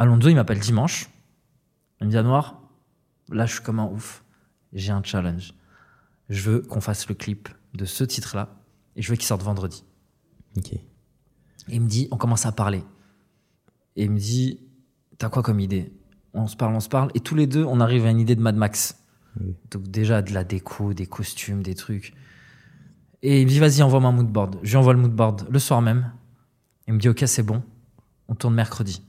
[0.00, 1.10] Alonso, il m'appelle dimanche.
[2.00, 2.58] Il me dit, Noir,
[3.28, 4.24] là, je suis comme un ouf.
[4.72, 5.52] J'ai un challenge.
[6.30, 8.48] Je veux qu'on fasse le clip de ce titre-là
[8.96, 9.84] et je veux qu'il sorte vendredi.
[10.56, 10.72] Ok.
[10.72, 10.82] Et
[11.68, 12.82] il me dit, on commence à parler.
[13.96, 14.60] Et il me dit,
[15.18, 15.92] t'as quoi comme idée?
[16.32, 17.10] On se parle, on se parle.
[17.14, 19.04] Et tous les deux, on arrive à une idée de Mad Max.
[19.38, 19.54] Oui.
[19.70, 22.14] Donc déjà de la déco, des costumes, des trucs.
[23.20, 24.60] Et il me dit, vas-y, envoie-moi un moodboard.
[24.62, 26.10] Je lui envoie le moodboard le soir même.
[26.88, 27.62] Il me dit, ok, c'est bon.
[28.28, 29.02] On tourne mercredi.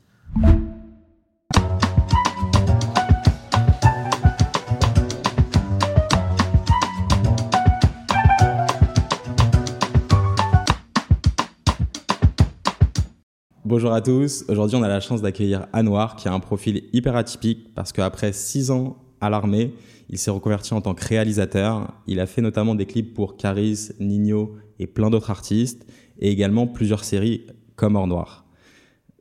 [13.72, 14.44] Bonjour à tous.
[14.50, 18.34] Aujourd'hui, on a la chance d'accueillir Anwar, qui a un profil hyper atypique parce qu'après
[18.34, 19.74] six ans à l'armée,
[20.10, 21.94] il s'est reconverti en tant que réalisateur.
[22.06, 25.86] Il a fait notamment des clips pour Caris, Nino et plein d'autres artistes,
[26.20, 27.48] et également plusieurs séries
[27.78, 28.44] comme Or Noir.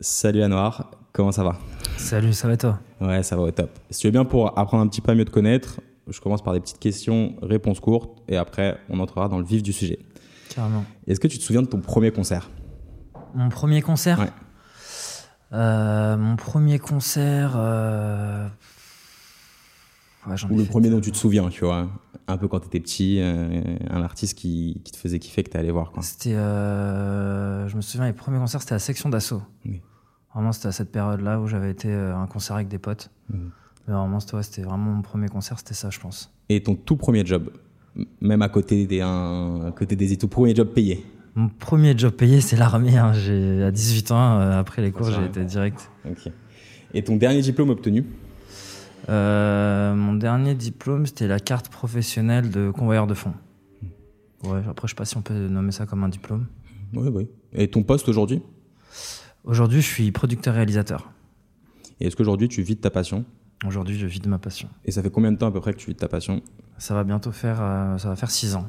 [0.01, 1.57] Salut Anwar, comment ça va?
[1.97, 2.81] Salut, ça va toi?
[3.01, 3.71] Ouais, ça va au top.
[3.91, 6.43] Si tu veux bien pour apprendre un petit peu à mieux te connaître, je commence
[6.43, 10.01] par des petites questions, réponses courtes, et après on entrera dans le vif du sujet.
[10.53, 10.85] Carrément.
[11.07, 12.51] Est-ce que tu te souviens de ton premier concert?
[13.35, 14.31] Mon premier concert Ouais.
[15.53, 17.55] Euh, Mon premier concert.
[17.57, 18.47] euh,
[20.29, 21.89] ouais, Ou le premier dont tu te souviens, tu vois
[22.29, 25.59] Un peu quand t'étais petit, euh, un artiste qui, qui te faisait kiffer que t'es
[25.59, 25.93] allé voir.
[26.03, 26.35] C'était.
[26.35, 29.43] Je me souviens, les premiers concerts, c'était à Section d'Assaut.
[29.67, 29.81] Oui.
[30.35, 33.11] Vraiment, c'était à cette période-là où j'avais été à un concert avec des potes.
[33.31, 33.51] Mhm.
[33.89, 36.33] Mais vraiment, c'était vraiment mon premier concert, c'était ça, je pense.
[36.49, 37.51] Et ton tout premier job,
[38.21, 41.05] même à côté des, un- à côté des tout premier job payé?
[41.35, 42.97] Mon premier job payé, c'est l'armée.
[42.99, 43.13] hein.
[43.13, 45.91] J'ai à 18 ans, euh, après les cours, j'ai été direct.
[46.93, 48.05] Et ton dernier diplôme obtenu?
[49.09, 53.35] Euh, mon dernier diplôme, c'était la carte professionnelle de convoyeur de fonds.
[54.45, 56.47] Ouais, après, je sais pas si on peut nommer ça comme un diplôme.
[56.95, 57.29] Oui, oui.
[57.53, 58.43] Et ton poste aujourd'hui?
[59.45, 61.11] Aujourd'hui, je suis producteur-réalisateur.
[62.01, 63.25] Et est-ce qu'aujourd'hui tu vis de ta passion?
[63.67, 64.69] Aujourd'hui, je vis de ma passion.
[64.85, 66.41] Et ça fait combien de temps à peu près que tu vis de ta passion?
[66.79, 68.67] Ça va bientôt faire, euh, ça va faire 6 ans.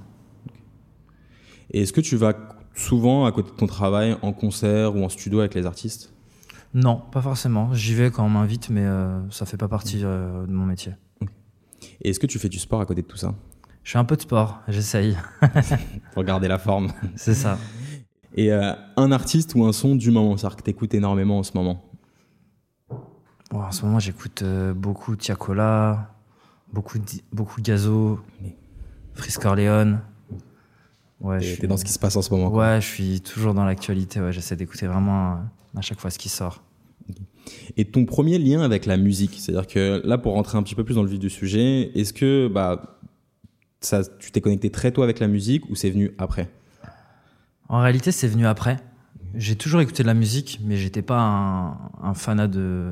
[1.72, 2.34] Et est-ce que tu vas
[2.76, 6.14] souvent à côté de ton travail en concert ou en studio avec les artistes?
[6.74, 7.74] Non, pas forcément.
[7.74, 10.94] J'y vais quand on m'invite, mais euh, ça fait pas partie euh, de mon métier.
[12.02, 13.34] Et est-ce que tu fais du sport à côté de tout ça?
[13.84, 15.18] Je fais un peu de sport, j'essaye.
[16.14, 17.58] Pour garder la forme C'est ça.
[18.36, 21.52] Et euh, un artiste ou un son du moment, c'est-à-dire que t'écoutes énormément en ce
[21.56, 21.84] moment?
[23.52, 26.14] En ce moment, j'écoute euh, beaucoup Tiakola,
[26.72, 27.00] beaucoup,
[27.34, 28.54] beaucoup Gazo, Oui.
[29.14, 30.00] Frisk Corleone.
[31.22, 32.50] Ouais, T'es je t'es suis- dans ce qui se passe en ce moment.
[32.50, 32.74] quoi.
[32.74, 34.20] Ouais, je suis toujours dans l'actualité.
[34.20, 36.64] Ouais, j'essaie d'écouter vraiment euh, à chaque fois ce qui sort.
[37.78, 40.84] Et ton premier lien avec la musique, c'est-à-dire que là, pour rentrer un petit peu
[40.84, 42.98] plus dans le vif du sujet, est-ce que bah,
[43.82, 46.50] ça, tu t'es connecté très tôt avec la musique ou c'est venu après?
[47.70, 48.78] En réalité, c'est venu après.
[49.34, 51.72] J'ai toujours écouté de la musique, mais j'étais pas un,
[52.04, 52.92] un fanat de,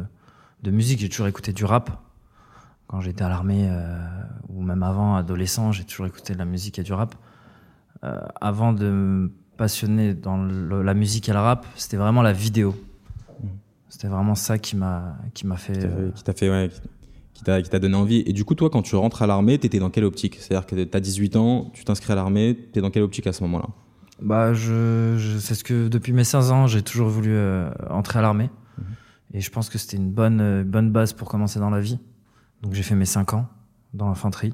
[0.64, 1.00] de musique.
[1.00, 1.92] J'ai toujours écouté du rap.
[2.88, 3.98] Quand j'étais à l'armée, euh,
[4.48, 7.14] ou même avant, adolescent, j'ai toujours écouté de la musique et du rap.
[8.04, 12.32] Euh, avant de me passionner dans le- la musique et le rap, c'était vraiment la
[12.34, 12.74] vidéo.
[13.90, 15.74] C'était vraiment ça qui m'a qui m'a fait.
[15.74, 16.70] Qui t'a euh, fait- qui t'a fait, ouais,
[17.34, 19.90] qui- t'a donné envie Et du coup, toi, quand tu rentres à l'armée, t'étais dans
[19.90, 20.36] quelle optique?
[20.40, 23.44] C'est-à-dire que t'as 18 ans, tu t'inscris à l'armée, t'es dans quelle optique à ce
[23.44, 23.68] moment-là?
[24.22, 28.20] Bah, je, je c'est ce que depuis mes 15 ans, j'ai toujours voulu euh, entrer
[28.20, 28.50] à l'armée.
[28.78, 28.86] Mhm.
[29.34, 32.00] Et je pense que c'était une bonne, euh, bonne base pour commencer dans la vie.
[32.62, 33.48] Donc j'ai fait mes 5 ans
[33.94, 34.54] dans l'infanterie.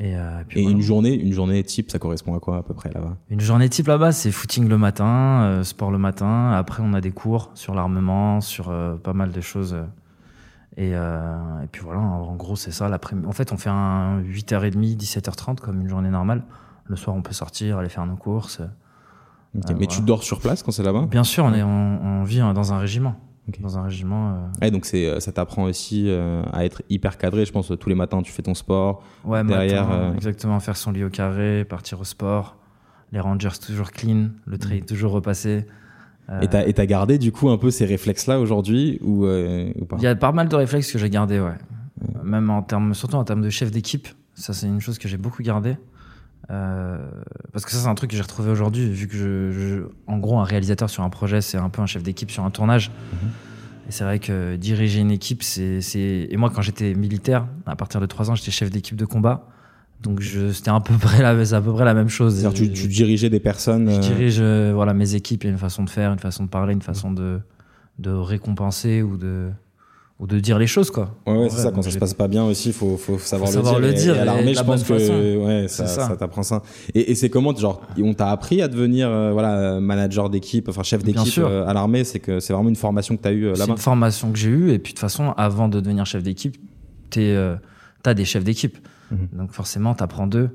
[0.00, 0.76] Et, euh, puis Et voilà.
[0.76, 3.16] une journée, une journée type, ça correspond à quoi à peu près là-bas?
[3.30, 6.52] Une journée type là-bas, c'est footing le matin, euh, sport le matin.
[6.52, 9.76] Après, on a des cours sur l'armement, sur euh, pas mal de choses.
[10.76, 12.88] Et, euh, et puis voilà, en, gros, c'est ça.
[12.88, 16.44] l'après- En fait, on fait un 8h30, 17h30 comme une journée normale.
[16.84, 18.60] Le soir, on peut sortir, aller faire nos courses.
[19.54, 19.86] Mais voilà.
[19.86, 21.06] tu dors sur place quand c'est là-bas?
[21.10, 23.16] Bien sûr, on, est, on, on vit euh, dans un régiment.
[23.60, 24.30] Dans un régiment.
[24.30, 27.44] euh, Ouais, donc c'est, ça t'apprend aussi euh, à être hyper cadré.
[27.46, 29.02] Je pense tous les matins, tu fais ton sport.
[29.24, 32.56] ouais, Derrière, matin, euh, exactement, faire son lit au carré, partir au sport.
[33.12, 35.66] Les rangers toujours clean, le trait toujours repassé.
[36.28, 39.72] Euh, Et t'as, et t'as gardé du coup un peu ces réflexes-là aujourd'hui ou, euh,
[39.80, 39.96] ou pas?
[39.96, 41.56] Il y a pas mal de réflexes que j'ai gardés, ouais.
[42.22, 44.08] Même en termes, surtout en termes de chef d'équipe.
[44.34, 45.76] Ça, c'est une chose que j'ai beaucoup gardé.
[46.50, 46.98] Euh,
[47.52, 50.18] parce que ça, c'est un truc que j'ai retrouvé aujourd'hui, vu que je, je- en
[50.18, 52.90] gros, un réalisateur sur un projet, c'est un peu un chef d'équipe sur un tournage.
[53.88, 57.74] Et c'est vrai que diriger une équipe, c'est, c'est, et moi, quand j'étais militaire, à
[57.74, 59.48] partir de 3 ans, j'étais chef d'équipe de combat.
[60.02, 62.36] Donc, je, c'était à peu près la, à peu près la même chose.
[62.36, 63.90] C'est-à-dire tu, tu dirigeais des personnes.
[63.90, 66.18] Je euh, dirige euh, voilà, mes équipes, il y a une façon de faire, une
[66.18, 67.40] façon de parler, une façon de,
[67.98, 69.48] de récompenser ou de,
[70.20, 71.14] ou de dire les choses quoi.
[71.26, 71.70] Ouais, ouais c'est ça.
[71.70, 74.14] Quand ça se passe pas bien aussi, faut, faut savoir, Faut savoir le le dire.
[74.14, 75.12] dire Et, à l'armée, je pense que façon.
[75.14, 76.08] ouais, ça, C'est ça.
[76.08, 76.62] ça t'apprend ça.
[76.94, 80.82] Et, et c'est comment, genre, on t'a appris à devenir euh, voilà manager d'équipe, enfin
[80.82, 82.02] chef d'équipe euh, à l'armée.
[82.04, 83.72] C'est que c'est vraiment une formation que t'as eue euh, C'est là-bas.
[83.74, 86.56] une formation que j'ai eue et puis de toute façon avant de devenir chef d'équipe,
[87.10, 87.54] t'es euh,
[88.02, 88.76] t'as des chefs d'équipe.
[89.12, 89.28] Mhm.
[89.34, 90.50] Donc forcément t'apprends d'eux,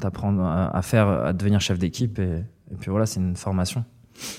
[0.00, 2.22] t'apprends à, à faire à devenir chef d'équipe et,
[2.72, 3.84] et puis voilà c'est une formation.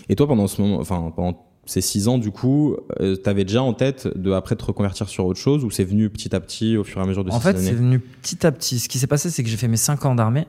[0.10, 3.62] Et toi, pendant ce moment, enfin pendant ces six ans, du coup, euh, t'avais déjà
[3.64, 6.78] en tête de après te reconvertir sur autre chose ou c'est venu petit à petit
[6.78, 8.80] au fur et à mesure de En ces fait, années c'est venu petit à petit.
[8.80, 10.48] Ce qui s'est passé, c'est que j'ai fait mes 5 ans d'armée.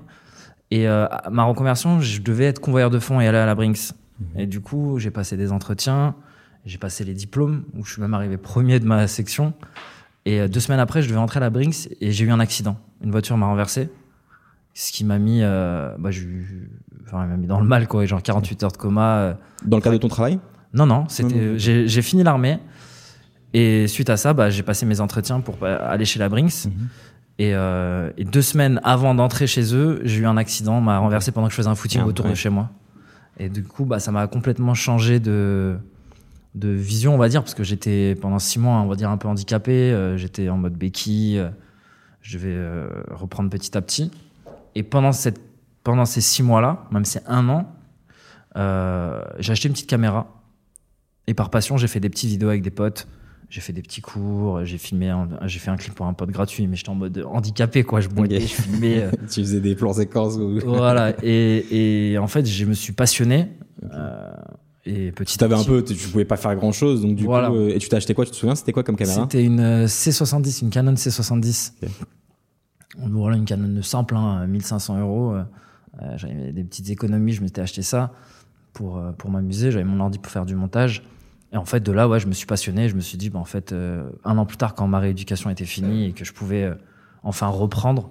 [0.71, 3.93] Et euh, ma reconversion, je devais être convoyeur de fonds et aller à la Brinks.
[4.21, 4.41] Mhm.
[4.41, 6.15] Et du coup, j'ai passé des entretiens,
[6.65, 9.53] j'ai passé les diplômes, où je suis même arrivé premier de ma section.
[10.25, 12.41] Et euh, deux semaines après, je devais entrer à la Brinks et j'ai eu un
[12.41, 12.77] accident.
[13.05, 13.89] Une voiture m'a renversé.
[14.75, 16.71] Ce qui m'a mis, euh, bah, j'ai eu-
[17.07, 18.05] enfin, m'a mis dans le mal, quoi.
[18.05, 19.17] Genre 48 heures de coma.
[19.19, 19.35] euh,
[19.65, 20.39] Dans le cadre de ton travail?
[20.77, 21.59] Non, non, c'était.
[21.59, 22.59] J'ai fini l'armée.
[23.55, 26.67] Et suite à ça, bah, j'ai passé mes entretiens pour euh, aller chez la Brinks.
[26.67, 26.89] Mhm.
[27.39, 31.33] Et, euh, et deux semaines avant d'entrer chez eux, j'ai eu un accident, m'a renversé
[31.33, 32.33] pendant que je faisais un footing Ah, autour ouais.
[32.33, 32.71] de chez moi.
[33.39, 35.77] Et du coup, bah, ça m'a complètement changé de,
[36.55, 39.17] de vision, on va dire, parce que j'étais pendant six mois, on va dire, un
[39.17, 39.73] peu handicapé.
[39.93, 41.39] euh, j'étais en mode béquille.
[41.39, 41.49] euh,
[42.23, 44.11] je devais euh, reprendre petit à petit.
[44.75, 45.41] Et pendant, cette,
[45.85, 47.73] pendant ces six mois-là, même c'est un an,
[49.39, 50.27] j'ai acheté une petite caméra.
[51.27, 53.07] Et par passion, j'ai fait des petites vidéos avec des potes.
[53.49, 55.15] J'ai fait des petits cours, j'ai filmé,
[55.45, 58.01] j'ai fait un clip pour un pote gratuit, mais j'étais en mode handicapé, quoi.
[58.01, 58.43] Je boitais, Ok.
[58.43, 59.03] je filmais.
[59.05, 60.59] euh, Tu faisais des plans séquences ou...
[60.65, 61.15] voilà.
[61.23, 63.49] Et, et en fait, je me suis passionné.
[63.93, 64.33] euh,
[64.85, 67.25] et petit Tu t'avais un peu, tu, tu pouvais pas faire grand chose, donc du
[67.25, 67.49] Voilà.
[67.49, 68.25] coup, euh, et tu t'as acheté quoi?
[68.25, 69.23] Tu te souviens C'était quoi comme caméra?
[69.23, 71.73] C'était une euh, C70, une Canon C70.
[71.83, 71.89] Ok.
[72.99, 75.35] Voilà, une Canon simple, hein, 1500 euros.
[75.35, 75.43] euh,
[76.03, 78.13] euh, J'avais des petites économies, je m'étais acheté ça
[78.73, 79.71] pour, pour m'amuser.
[79.71, 81.05] J'avais mon ordi pour faire du montage.
[81.57, 82.87] Et en fait, de là, ouais, je me suis passionné.
[82.91, 85.49] Je me suis dit, bah, en fait, euh, un an plus tard, quand ma rééducation
[85.49, 86.75] était finie et que je pouvais euh,
[87.23, 88.11] enfin reprendre,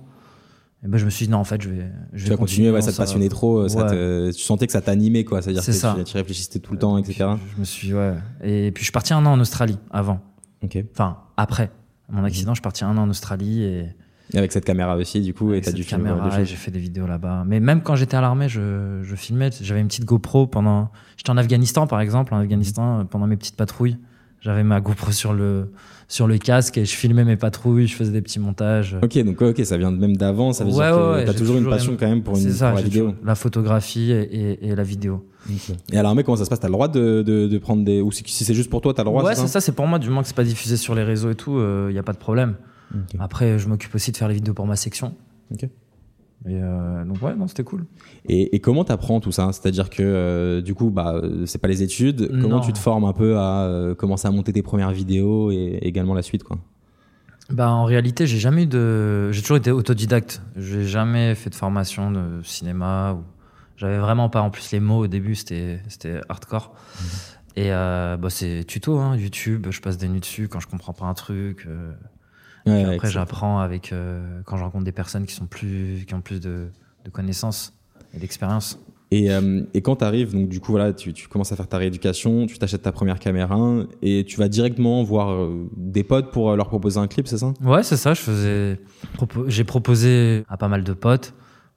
[0.83, 2.37] et ben, je me suis dit, non, en fait, je vais, je Tu vais as
[2.37, 3.89] continué, ouais, dans ça te passionnait trop, euh, ça Ouais.
[3.91, 5.43] te- tu sentais que ça t'animait, quoi.
[5.43, 5.93] C'est-à-dire que C'est ça.
[5.95, 7.29] tu, tu réfléchissais tout le temps, etc.
[7.37, 8.15] Je, je me suis, ouais.
[8.43, 10.21] Et puis, je suis parti un an en Australie avant.
[10.63, 10.75] Ok.
[10.77, 11.69] Et Enfin, après
[12.09, 13.85] mon accident, je suis parti un an en Australie et
[14.39, 16.39] avec cette caméra aussi, du coup, et avec t'as cette dû filmer caméra, des et
[16.39, 16.47] choses.
[16.49, 17.43] j'ai fait des vidéos là-bas.
[17.47, 19.49] Mais même quand j'étais à l'armée, je, je filmais.
[19.61, 20.89] J'avais une petite GoPro pendant.
[21.17, 22.33] J'étais en Afghanistan, par exemple.
[22.33, 23.97] En Afghanistan, euh, pendant mes petites patrouilles,
[24.41, 25.71] j'avais ma GoPro sur le
[26.07, 27.87] sur le casque et je filmais mes patrouilles.
[27.87, 28.95] Je faisais des petits montages.
[29.01, 31.57] Ok, donc ok, ça vient même d'avant, ça veut Ouais, dire que ouais, t'as toujours
[31.57, 33.15] une passion aimé- quand même pour, une, C'est ça, pour la vidéo.
[33.23, 34.21] la photographie et,
[34.51, 35.25] et- et la vidéo.
[35.91, 36.59] Et à l'armée, comment ça se passe?
[36.59, 38.01] T'as le droit de, de, de prendre des.
[38.01, 39.97] Ou si c'est juste pour toi, t'as le droit ouais, c'est ça, c'est pour moi.
[39.99, 42.13] Du moment que c'est pas diffusé sur les réseaux et tout, il n'y a pas
[42.13, 42.55] de problème.
[43.19, 45.15] Après, je m'occupe aussi de faire les vidéos pour ma section.
[45.51, 45.63] Ok.
[46.47, 47.85] Et euh, donc, ouais, non, c'était cool.
[48.29, 49.49] Et, et comment t'apprends tout ça?
[49.51, 52.27] C'est-à-dire que euh, du coup, bah, c'est pas les études.
[52.41, 52.59] Comment Non.
[52.59, 56.13] tu te formes un peu à euh, commencer à monter tes premières vidéos et également
[56.13, 56.57] la suite, quoi?
[57.49, 59.31] Bah, en réalité, j'ai jamais eu de.
[59.31, 60.41] J'ai toujours été autodidacte.
[60.55, 63.13] J'ai jamais fait de formation de cinéma.
[63.13, 63.23] Ou...
[63.77, 64.41] J'avais vraiment pas.
[64.41, 66.73] En plus, les mots au début, c'était c'était hardcore.
[67.55, 69.67] Et euh, bah, c'est tuto, hein, YouTube.
[69.71, 71.67] Je passe des nuits dessus quand je comprends pas un truc.
[72.65, 73.11] Ouais, après, excellent.
[73.11, 76.67] j'apprends avec euh, quand je rencontre des personnes qui sont plus, qui ont plus de,
[77.05, 77.73] de connaissances
[78.15, 78.79] et d'expérience.
[79.11, 81.67] Et, euh, et quand tu arrives, donc du coup, voilà, tu, tu commences à faire
[81.67, 86.31] ta rééducation, tu t'achètes ta première caméra et tu vas directement voir euh, des potes
[86.31, 87.53] pour leur proposer un clip, c'est ça?
[87.61, 88.13] Ouais, c'est ça.
[88.15, 88.79] Je faisais,
[89.15, 91.33] propo- j'ai proposé à pas mal de potes.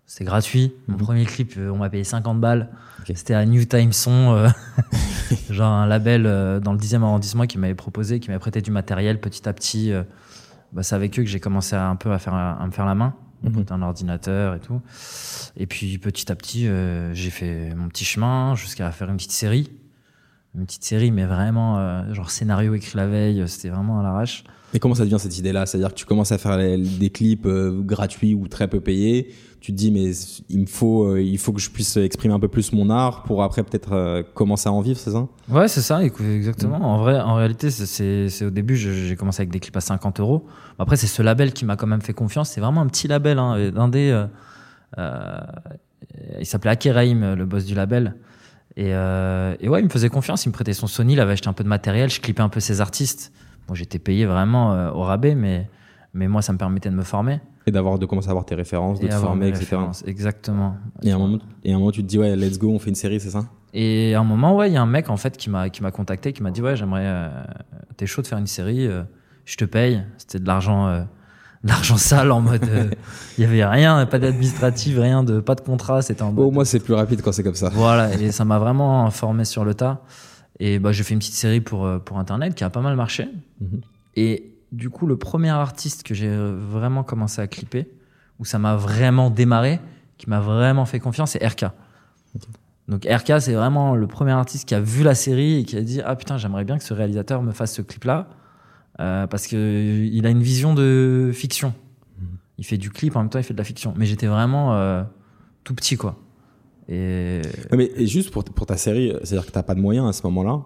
[0.06, 0.72] C'est gratuit.
[0.88, 1.02] Mon Mhm.
[1.02, 2.70] premier clip, on m'a payé 50 balles.
[3.14, 4.48] C'était à New Time Son, euh,
[5.50, 8.70] genre un label euh, dans le 10e arrondissement qui m'avait proposé, qui m'avait prêté du
[8.70, 9.92] matériel petit à petit.
[9.92, 10.02] euh,
[10.72, 12.86] bah, c'est avec eux que j'ai commencé à, un peu à, faire, à me faire
[12.86, 13.14] la main.
[13.42, 14.80] Monter un ordinateur et tout.
[15.56, 19.30] Et puis petit à petit, euh, j'ai fait mon petit chemin jusqu'à faire une petite
[19.30, 19.70] série.
[20.56, 24.42] Une petite série, mais vraiment, euh, genre scénario écrit la veille, c'était vraiment à l'arrache.
[24.74, 25.66] Et comment ça devient cette idée-là?
[25.66, 29.32] C'est-à-dire que tu commences à faire les- des clips euh, gratuits ou très peu payés.
[29.60, 30.10] Tu te dis, mais
[30.48, 33.24] il me faut, euh, il faut que je puisse exprimer un peu plus mon art
[33.24, 35.26] pour après peut-être euh, commencer à en vivre, c'est ça?
[35.48, 36.76] Ouais, c'est ça, exactement.
[36.80, 40.46] En vrai, en réalité, c'est- au début, j'ai commencé avec des clips à 50 euros.
[40.78, 42.50] Après, c'est ce label qui m'a quand même fait confiance.
[42.50, 44.10] C'est vraiment un petit label, hein, d'un des.
[44.10, 44.26] euh,
[44.98, 45.38] euh,
[46.38, 48.14] il s'appelait Akeraim, le boss du label.
[48.76, 50.44] Et, et ouais, il me faisait confiance.
[50.46, 52.10] Il me prêtait son Sony, il avait acheté un peu de matériel.
[52.10, 53.32] Je clippais un peu ses artistes.
[53.66, 55.68] Bon, j'étais payé vraiment au rabais, mais,
[56.18, 57.40] mais moi, ça me permettait de me former.
[57.66, 59.60] Et d'avoir de commencer à avoir tes références, de et te former, etc.
[59.60, 60.04] références.
[60.06, 60.76] Exactement.
[61.02, 62.78] Et à un moment, et à un moment, tu te dis, ouais, let's go, on
[62.80, 63.44] fait une série, c'est ça?
[63.72, 65.82] Et à un moment, ouais, il y a un mec en fait qui m'a qui
[65.82, 67.28] m'a contacté, qui m'a dit ouais, j'aimerais, euh,
[67.96, 69.02] t'es chaud de faire une série, euh,
[69.44, 70.02] je te paye.
[70.16, 71.02] C'était de l'argent, euh,
[71.62, 72.66] de l'argent sale en mode,
[73.38, 76.46] il y avait rien, pas d'administratif, rien de, pas de contrat, c'était en mode.
[76.46, 77.68] Au moins, c'est plus rapide quand c'est comme ça.
[77.68, 80.02] Voilà, et ça m'a vraiment formé sur le tas.
[80.58, 83.28] Et bah, j'ai fait une petite série pour pour internet qui a pas mal marché.
[83.60, 83.80] Mhm.
[84.16, 87.88] Et du coup, le premier artiste que j'ai vraiment commencé à clipper,
[88.38, 89.80] où ça m'a vraiment démarré,
[90.18, 91.66] qui m'a vraiment fait confiance, c'est RK.
[92.88, 95.82] Donc RK, c'est vraiment le premier artiste qui a vu la série et qui a
[95.82, 98.28] dit ah putain j'aimerais bien que ce réalisateur me fasse ce clip là
[98.98, 101.74] euh, parce que il a une vision de fiction.
[102.56, 103.92] Il fait du clip en même temps il fait de la fiction.
[103.96, 105.02] Mais j'étais vraiment euh,
[105.64, 106.16] tout petit quoi.
[106.88, 110.08] Et Ouais, mais et juste pour, pour ta série, c'est-à-dire que t'as pas de moyens
[110.08, 110.62] à ce moment-là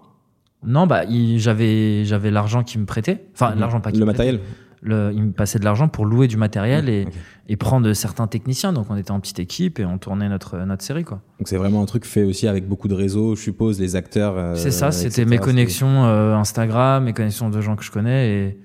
[0.65, 1.03] non bah
[1.37, 3.25] j'avais j'avais l'argent qu'il me prêtait.
[3.33, 4.31] Enfin l'argent pas qu'il Le me prêtait.
[4.31, 4.47] matériel
[4.81, 7.13] Le- il me passait de l'argent pour louer du matériel et, Ok.
[7.47, 8.73] et prendre certains techniciens.
[8.73, 11.21] Donc on était en petite équipe et on tournait notre notre série quoi.
[11.39, 14.37] Donc c'est vraiment un truc fait aussi avec beaucoup de réseaux, je suppose, les acteurs.
[14.37, 18.29] euh, C'est ça, c'était mes connexions euh, Instagram, mes connexions de gens que je connais,
[18.29, 18.59] et,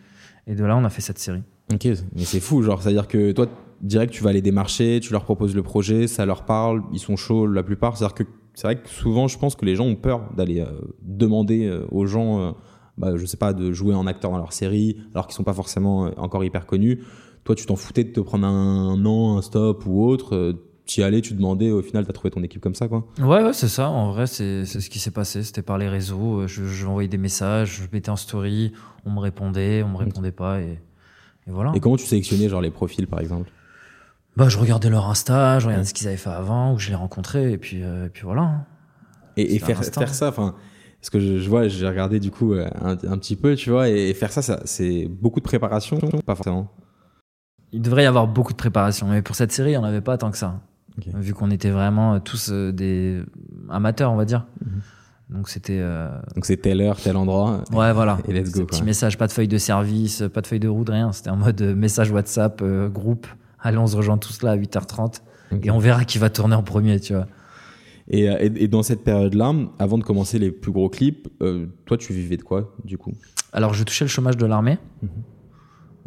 [0.49, 1.43] et de là, on a fait cette série.
[1.73, 1.85] Ok,
[2.17, 3.47] mais c'est fou, genre, c'est-à-dire que toi,
[3.83, 7.17] direct, tu vas les démarcher, tu leur proposes le projet, ça leur parle, ils sont
[7.17, 7.97] chauds la plupart.
[7.97, 8.23] C'est-à-dire que
[8.59, 10.67] c'est vrai que souvent, je pense que les gens ont peur d'aller euh,
[11.03, 12.51] demander euh, aux gens, euh,
[12.97, 15.53] bah, je sais pas, de jouer en acteur dans leur série, alors qu'ils sont pas
[15.53, 17.05] forcément encore hyper connus.
[17.45, 20.57] Toi, tu t'en foutais de te prendre un an, un stop ou autre.
[20.87, 23.07] tu y allais, tu demandais, au final, tu as trouvé ton équipe comme ça, quoi.
[23.21, 23.91] Ouais, ouais, c'est ça.
[23.91, 25.45] En vrai, c'est c'est ce qui s'est passé.
[25.45, 26.49] C'était par les réseaux.
[26.49, 28.73] Je, je envoyais des messages, je mettais en story,
[29.05, 30.81] on me répondait, on me répondait pas, et,
[31.47, 31.71] et voilà.
[31.77, 33.53] Et comment tu sélectionnais, genre, les profils, par exemple?
[34.39, 36.95] Bah, je regardais leur Insta, je regardais ce qu'ils avaient fait avant, où je les
[36.95, 38.43] rencontrais, et puis, euh, et puis voilà.
[38.43, 38.67] hein.
[39.37, 40.55] Et, faire, faire ça, enfin,
[41.01, 43.71] parce que je, je vois, j'ai regardé du coup euh, un, un petit peu, tu
[43.71, 46.71] vois, et, faire ça, ça c'est beaucoup de préparation, pas forcément.
[47.73, 50.01] Il devrait y avoir beaucoup de préparation, mais pour cette série, il n'y en avait
[50.01, 50.61] pas tant que ça.
[51.15, 53.21] Vu qu'on était vraiment euh, tous des
[53.71, 54.47] amateurs, on va dire.
[54.65, 54.81] Mhm.
[55.31, 55.79] Donc c'était.
[55.81, 57.65] euh, Donc c'est telle heure, tel endroit.
[57.73, 58.19] Ouais, voilà.
[58.29, 58.81] Et let's go, quoi.
[58.83, 61.11] messages, pas de feuille de service, pas de feuille de route, rien.
[61.11, 63.27] C'était en mode message WhatsApp, euh, groupe.
[63.61, 65.21] Allez, on se rejoint tous là à 8h30
[65.53, 65.67] Ok.
[65.67, 67.27] et on verra qui va tourner en premier, tu vois.
[68.11, 71.67] Et, euh, et, et dans cette période-là, avant de commencer les plus gros clips, euh,
[71.85, 73.13] toi, tu vivais de quoi, du coup?
[73.53, 74.79] Alors, je touchais le chômage de l'armée.
[75.03, 75.09] Mhm.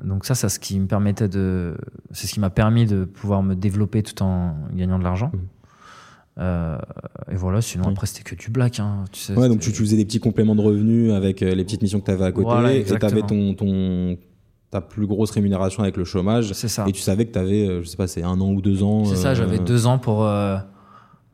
[0.08, 1.75] Donc ça, c'est ce qui me permettait de,
[2.10, 5.29] c'est ce qui m'a permis de pouvoir me développer tout en gagnant de l'argent.
[5.34, 5.39] Mhm.
[6.39, 6.77] Euh,
[7.31, 7.91] et voilà, sinon Oui.
[7.91, 9.38] après c'était que du black, hein, tu sais.
[9.38, 12.05] Ouais, donc tu, tu faisais des petits compléments de revenus avec les petites missions que
[12.05, 13.27] tu avais à côté, Voilà, et tu avais exactement.
[13.27, 14.17] ton, ton,
[14.71, 16.85] ta plus grosse rémunération avec le chômage, C'est ça.
[16.87, 19.05] et tu savais que tu avais, je sais pas, c'est un an ou deux ans.
[19.05, 20.29] C'est ça, euh, j'avais deux ans pour pour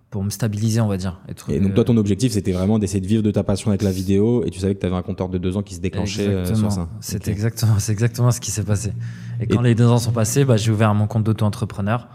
[0.10, 1.20] pour me stabiliser, on va dire.
[1.50, 3.92] Et, donc toi, ton objectif, c'était vraiment d'essayer de vivre de ta passion avec la
[3.92, 6.28] vidéo, et tu savais que tu avais un compteur de deux ans qui se déclenchait
[6.28, 6.70] euh, Exactement.
[6.72, 6.90] sur ça.
[7.02, 8.94] C'est exactement, c'est exactement ce qui s'est passé.
[9.40, 12.08] Et Et- quand les deux ans sont passés, bah, j'ai ouvert mon compte d'auto-entrepreneur.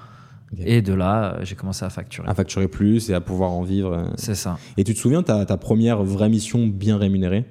[0.58, 2.26] Et de là, euh, j'ai commencé à facturer.
[2.28, 3.92] À facturer plus et à pouvoir en vivre.
[3.92, 4.04] euh.
[4.16, 4.58] C'est ça.
[4.76, 7.44] Et tu te souviens ta, ta première vraie mission bien rémunérée?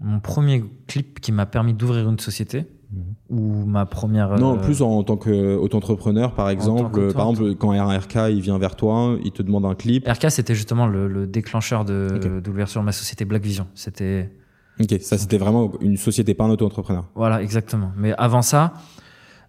[0.00, 2.66] Mon premier clip qui m'a permis d'ouvrir une société,
[3.30, 4.38] ou ma première.
[4.38, 7.00] Non, euh, plus en tant qu'auto-entrepreneur, par exemple.
[7.00, 10.06] Euh, Par exemple, quand RK il vient vers toi, il te demande un clip.
[10.06, 13.66] RK, c'était justement le, le déclencheur de, de l'ouverture de ma société Black Vision.
[13.74, 14.30] C'était.
[14.78, 17.08] Ok, ça c'était vraiment une société, pas un auto-entrepreneur.
[17.14, 17.92] Voilà, exactement.
[17.96, 18.74] Mais avant ça,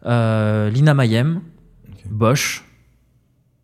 [0.06, 1.42] euh, Lina Mayem,
[2.10, 2.64] Bosch,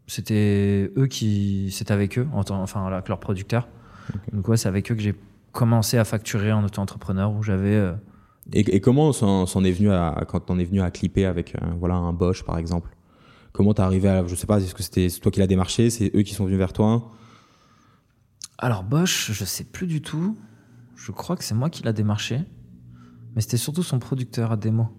[0.08, 1.70] c'était eux qui.
[1.72, 3.68] C'était avec eux, en enfin, avec leur producteur.
[4.34, 5.16] Donc, ouais, c'est avec eux que j'ai
[5.54, 7.76] commencé à facturer en auto-entrepreneur où j'avais.
[7.76, 7.94] euh,
[8.52, 11.56] Et, et comment s'en s'en est venu à, quand t'en es venu à clipper avec
[11.56, 12.90] euh, voilà, un Bosch, par exemple?
[13.54, 15.90] Comment t'es arrivé à, je sais pas, est-ce que c'était c'est toi qui l'as démarché,
[15.90, 17.12] c'est eux qui sont venus vers toi?
[18.58, 20.38] Alors Bosch, je sais plus du tout.
[20.96, 22.42] Je crois que c'est moi qui l'a démarché.
[23.36, 24.90] Mais c'était surtout son producteur à démo.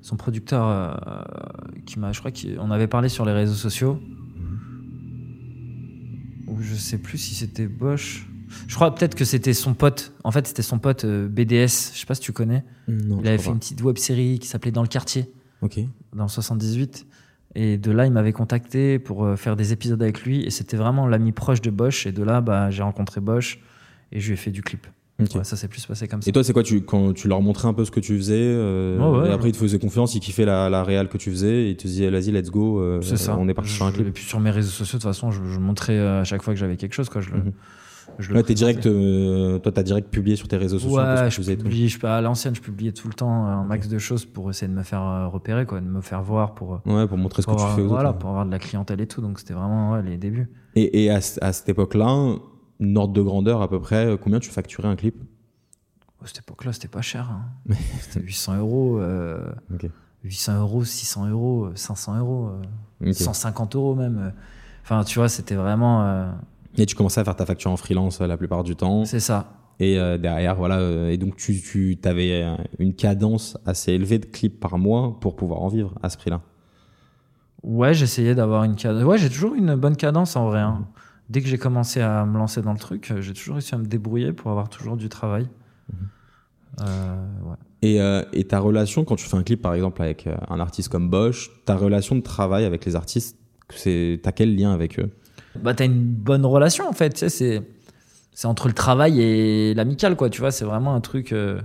[0.00, 0.94] Son producteur euh,
[1.86, 4.00] qui m'a, je crois qu'on avait parlé sur les réseaux sociaux.
[6.46, 8.28] Ou je sais plus si c'était Bosch.
[8.66, 10.12] Je crois peut-être que c'était son pote.
[10.24, 11.92] En fait, c'était son pote euh, BDS.
[11.94, 12.64] Je sais pas si tu connais.
[12.88, 15.30] Non, Il avait fait une petite web série qui s'appelait Dans le quartier
[15.62, 15.78] Ok.
[16.14, 17.06] dans le 78.
[17.56, 20.42] Et de là, il m'avait contacté pour euh, faire des épisodes avec lui.
[20.44, 22.06] Et c'était vraiment l'ami proche de Bosch.
[22.06, 23.60] Et de là, bah, j'ai rencontré Bosch
[24.12, 24.86] et je lui ai fait du clip.
[25.22, 25.36] Ok.
[25.36, 26.28] Ouais, ça s'est plus passé comme ça.
[26.28, 28.34] Et toi, c'est quoi tu, Quand tu leur montrais un peu ce que tu faisais,
[28.36, 31.16] euh, Ouais, ouais, et après ils te faisaient confiance, ils kiffaient la, la réal que
[31.18, 33.36] tu faisais, et ils te disaient, vas-y, let's go, euh, C'est ça.
[33.38, 34.08] on est parti sur un clip.
[34.08, 36.42] Et puis sur mes réseaux sociaux, de toute façon, je, je montrais euh, à chaque
[36.42, 37.08] fois que j'avais quelque chose.
[37.08, 37.20] Quoi.
[37.20, 37.52] Je le, Mhm.
[38.18, 41.42] Je Là, t'es direct, euh, toi, t'as direct publié sur tes réseaux sociaux Ouais, je
[41.54, 44.68] publie, je, à l'ancienne, je publiais tout le temps un max de choses pour essayer
[44.70, 47.42] de me faire euh, repérer, quoi, de me faire voir pour, euh, Ouais, pour montrer
[47.42, 48.18] ce que tu fais aux voilà, autres.
[48.18, 49.20] pour avoir de la clientèle et tout.
[49.20, 50.50] Donc c'était vraiment ouais, les débuts.
[50.74, 52.36] Et, et à, ce- à cette époque-là,
[52.80, 55.16] une ordre de grandeur à peu près, combien tu facturais un clip?
[56.22, 57.28] À cette époque-là, c'était pas cher.
[57.30, 57.74] hein.
[58.00, 58.98] c'était 800 euros.
[58.98, 59.86] euh, Ok.
[60.24, 62.48] 800 euros, 600 euros, euh, 500 euros,
[63.02, 63.14] euh, Ok.
[63.14, 64.32] 150 euros même.
[64.82, 66.02] Enfin, tu vois, c'était vraiment.
[66.06, 66.30] euh,
[66.76, 69.04] Et tu commençais à faire ta facture en freelance euh, la plupart du temps.
[69.04, 69.52] c'est ça.
[69.80, 70.78] Et euh, derrière, voilà.
[70.78, 72.44] euh, et donc, tu, tu avais
[72.78, 76.42] une cadence assez élevée de clips par mois pour pouvoir en vivre à ce prix-là.
[77.64, 79.02] Ouais, j'essayais d'avoir une cadence.
[79.04, 80.60] Ouais, j'ai toujours une bonne cadence en vrai.
[80.60, 80.78] hein.
[80.80, 80.86] Mhm.
[81.30, 83.86] Dès que j'ai commencé à me lancer dans le truc, j'ai toujours réussi à me
[83.86, 85.48] débrouiller pour avoir toujours du travail.
[86.82, 87.56] Euh, ouais.
[87.82, 90.88] Et, euh, et ta relation, quand tu fais un clip par exemple avec un artiste
[90.90, 93.38] comme Bosch, ta relation de travail avec les artistes,
[93.70, 95.10] c'est t'as quel lien avec eux?
[95.62, 97.10] Bah, t'as une bonne relation en fait.
[97.10, 97.62] Tu sais, c'est
[98.34, 100.30] c'est entre le travail et l'amical, quoi.
[100.30, 101.32] Tu vois, c'est vraiment un truc.
[101.32, 101.60] euh,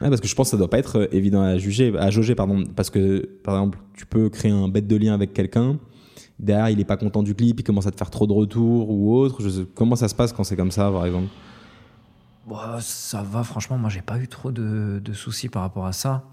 [0.00, 2.10] Ouais, parce que je pense que ça doit pas être euh, évident à juger, à
[2.10, 2.64] jauger, pardon.
[2.76, 5.78] Parce que, par exemple, tu peux créer un bête de lien avec quelqu'un.
[6.38, 8.90] Derrière, il est pas content du clip, il commence à te faire trop de retours
[8.90, 9.42] ou autre.
[9.42, 11.30] Je sais- comment ça se passe quand c'est comme ça, par exemple?
[12.46, 15.92] Bah, ça va, franchement, moi j'ai pas eu trop de, de soucis par rapport à
[15.92, 16.24] ça.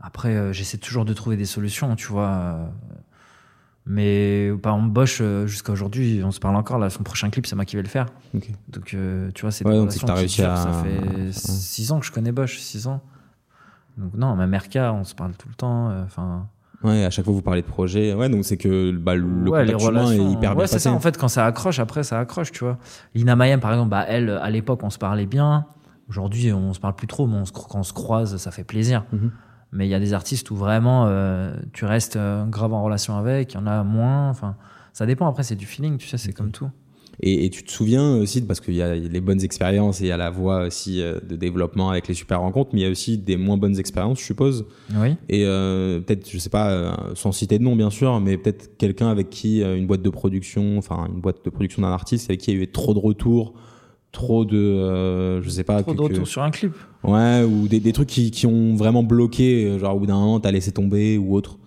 [0.00, 2.70] Après, euh, j'essaie toujours de trouver des solutions, tu vois.
[3.86, 7.46] Mais par exemple, Bosch, euh, jusqu'à aujourd'hui, on se parle encore, là, son prochain clip,
[7.46, 8.06] c'est moi qui vais le faire.
[8.68, 11.90] Donc, euh, tu vois, c'est Ouais, donc c'est que qui réussi à- Ça fait 6
[11.90, 13.00] ans que je connais Bosch, 6 ans.
[13.98, 15.90] Donc, non, même RK, on se parle tout le temps.
[15.90, 16.46] euh, Enfin,
[16.84, 18.12] Ouais, à chaque fois vous parlez de projet.
[18.12, 20.90] Ouais, donc c'est que bah, le ouais, contact humain est hyper bien ouais, c'est ça,
[20.90, 22.78] en fait, quand ça accroche, après, ça accroche, tu vois.
[23.14, 25.66] Lina Mayem, par exemple, bah, elle, à l'époque, on se parlait bien.
[26.08, 28.64] Aujourd'hui, on se parle plus trop, mais on se, quand on se croise, ça fait
[28.64, 29.04] plaisir.
[29.12, 29.30] Mhm.
[29.72, 33.16] Mais il y a des artistes où vraiment euh, tu restes euh, grave en relation
[33.16, 34.28] avec, il y en a moins.
[34.28, 34.56] Enfin,
[34.92, 35.26] ça dépend.
[35.26, 36.68] Après, c'est du feeling, tu sais, c'est comme tout.
[37.20, 40.08] Et, et tu te souviens aussi, parce qu'il y a les bonnes expériences et il
[40.08, 42.86] y a la voie aussi euh, de développement avec les super rencontres, mais il y
[42.86, 44.66] a aussi des moins bonnes expériences, je suppose.
[44.94, 45.16] Oui.
[45.28, 48.76] Et euh, peut-être, je sais pas, euh, sans citer de nom bien sûr, mais peut-être
[48.76, 52.30] quelqu'un avec qui euh, une boîte de production, enfin une boîte de production d'un artiste
[52.30, 53.54] avec qui il y a eu trop de retours,
[54.12, 56.74] trop de, euh, je sais pas, Trop que- de que- retours sur un clip.
[57.02, 60.14] ouais, ou des, des trucs qui, qui ont vraiment bloqué, euh, genre au bout d'un
[60.14, 61.58] moment t'as laissé tomber ou autre.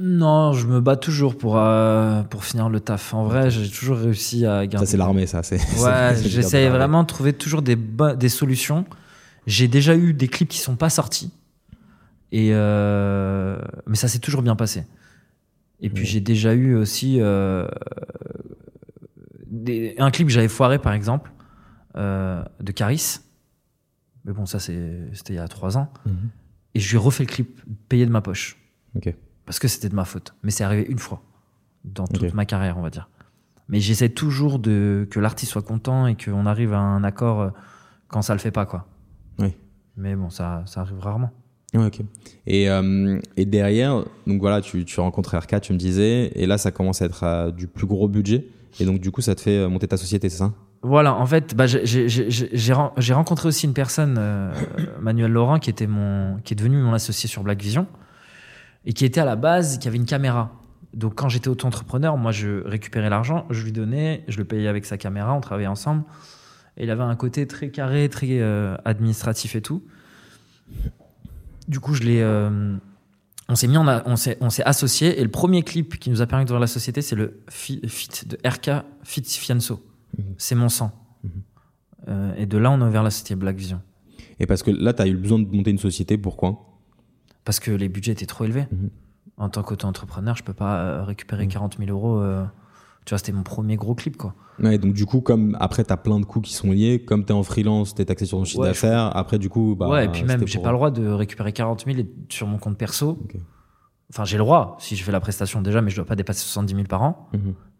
[0.00, 3.14] Non, je me bats toujours pour, euh, pour finir le taf.
[3.14, 4.84] En vrai, j'ai toujours réussi à garder.
[4.86, 5.44] Ça c'est l'armée, ça.
[5.44, 5.58] C'est.
[5.84, 8.84] Ouais, j'essaye vraiment de trouver toujours des, des solutions.
[9.46, 11.30] J'ai déjà eu des clips qui sont pas sortis.
[12.32, 14.82] Et euh, mais ça s'est toujours bien passé.
[15.80, 16.08] Et puis Ouais.
[16.10, 17.68] j'ai déjà eu aussi euh,
[19.46, 21.30] des- un clip que j'avais foiré par exemple
[21.94, 23.20] de Caris.
[24.24, 25.92] Mais bon, ça c'était il y a trois ans.
[26.06, 26.30] Mhm.
[26.74, 28.56] Et je lui ai refait le clip payé de ma poche.
[29.46, 30.34] Parce que c'était de ma faute.
[30.42, 31.22] Mais c'est arrivé une fois
[31.84, 33.08] dans toute ma carrière, on va dire.
[33.68, 37.50] Mais j'essaie toujours de que l'artiste soit content et qu'on arrive à un accord euh,
[38.08, 38.86] quand ça le fait pas, quoi.
[39.38, 39.54] Oui.
[39.96, 41.30] Mais bon, ça, ça arrive rarement.
[41.72, 42.00] Ouais, ok.
[42.46, 46.56] Et, euh, et derrière, donc voilà, tu, tu rencontres RK, tu me disais, et là
[46.56, 48.46] ça commence à être à du plus gros budget,
[48.78, 50.52] et donc du coup ça te fait euh, monter ta société, c'est ça?
[50.86, 54.52] Voilà, en fait, bah, j'ai- j'ai j'ai- j'ai ren- j'ai rencontré aussi une personne, euh,
[55.00, 57.86] Manuel Laurent, qui, était mon, qui est devenu mon associé sur Black Vision,
[58.84, 60.52] et qui était à la base, qui avait une caméra.
[60.92, 64.84] Donc quand j'étais auto-entrepreneur, moi je récupérais l'argent, je lui donnais, je le payais avec
[64.84, 66.04] sa caméra, on travaillait ensemble.
[66.76, 69.82] Et il avait un côté très carré, très euh, administratif et tout.
[71.66, 72.76] Du coup, euh,
[73.48, 75.18] on s'est mis, on s'est, associés.
[75.18, 78.28] Et le premier clip qui nous a permis d'ouvrir la société, c'est le fi- feat
[78.28, 79.82] de RK Fit Fianso.
[80.18, 80.34] Mhm.
[80.38, 80.92] C'est mon sang.
[81.22, 81.30] Mhm.
[82.08, 83.80] Euh, et de là, on a ouvert la société Black Vision.
[84.40, 86.60] Et parce que là, tu as eu besoin de monter une société, pourquoi?
[87.44, 88.66] Parce que les budgets étaient trop élevés.
[88.72, 88.90] Mhm.
[89.36, 91.50] En tant qu'auto-entrepreneur, je peux pas euh, récupérer Mhm.
[91.52, 92.18] 40 000 euros.
[92.20, 92.44] euh,
[93.04, 94.34] tu vois, c'était mon premier gros clip, quoi.
[94.62, 97.24] Ouais, donc du coup, comme après tu as plein de coûts qui sont liés, comme
[97.24, 99.48] tu es en freelance, tu es taxé sur ton chiffre Ouais, je d'affaires, après du
[99.50, 99.88] coup, bah.
[99.88, 102.46] ouais, et puis même, j'ai pour- pas le droit de récupérer 40 000 et- sur
[102.46, 103.18] mon compte perso.
[104.10, 106.40] Enfin, j'ai le droit si je fais la prestation déjà, mais je dois pas dépasser
[106.40, 107.28] 70 000 par an.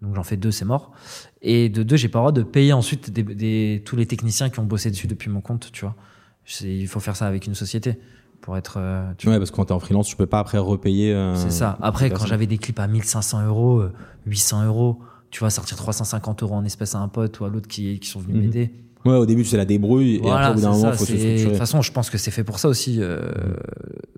[0.04, 0.92] Donc j'en fais deux, c'est mort.
[1.42, 4.50] Et de deux, j'ai pas le droit de payer ensuite des, des- tous les techniciens
[4.50, 5.94] qui ont bossé dessus depuis mon compte, tu vois.
[6.62, 7.98] Il faut faire ça avec une société
[8.42, 8.74] pour être.
[8.78, 11.12] euh, tu Ouais, parce que quand tu es en freelance, tu peux pas après repayer.
[11.12, 11.78] euh, C'est ça.
[11.80, 13.92] Après, quand j'avais des clips à 1500 euros, euh,
[14.26, 14.98] 800 euros,
[15.30, 18.08] tu vois, sortir 350 euros en espèces à un pote ou à l'autre qui, qui
[18.08, 18.42] sont venus Mhm.
[18.44, 18.70] m'aider.
[19.04, 21.04] Ouais, au début, c'est la débrouille, et Voilà, après, au bout d'un moment, ça, faut
[21.04, 21.54] se c'est- De toute structurer.
[21.58, 22.98] façon, je pense que c'est fait pour ça aussi.
[23.00, 23.20] euh,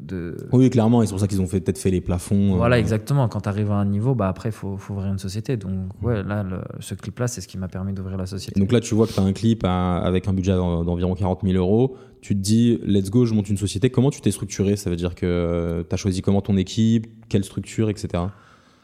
[0.00, 0.36] de...
[0.52, 2.54] Oui, clairement, et c'est pour ça qu'ils ont peut-être fait les plafonds.
[2.54, 3.28] euh, Voilà, exactement.
[3.28, 5.56] Quand tu arrives à un niveau, bah après, il faut, faut ouvrir une société.
[5.56, 5.72] Donc,
[6.02, 8.52] ouais, là, le- ce clip-là, c'est ce qui m'a permis d'ouvrir la société.
[8.56, 10.84] Et donc là, tu vois que tu as un clip à- avec un budget d'en-
[10.84, 11.96] d'environ 40 000 euros.
[12.20, 13.90] Tu te dis, let's go, je monte une société.
[13.90, 14.76] Comment tu t'es structuré?
[14.76, 18.22] Ça veut dire que tu as choisi comment ton équipe, quelle structure, etc.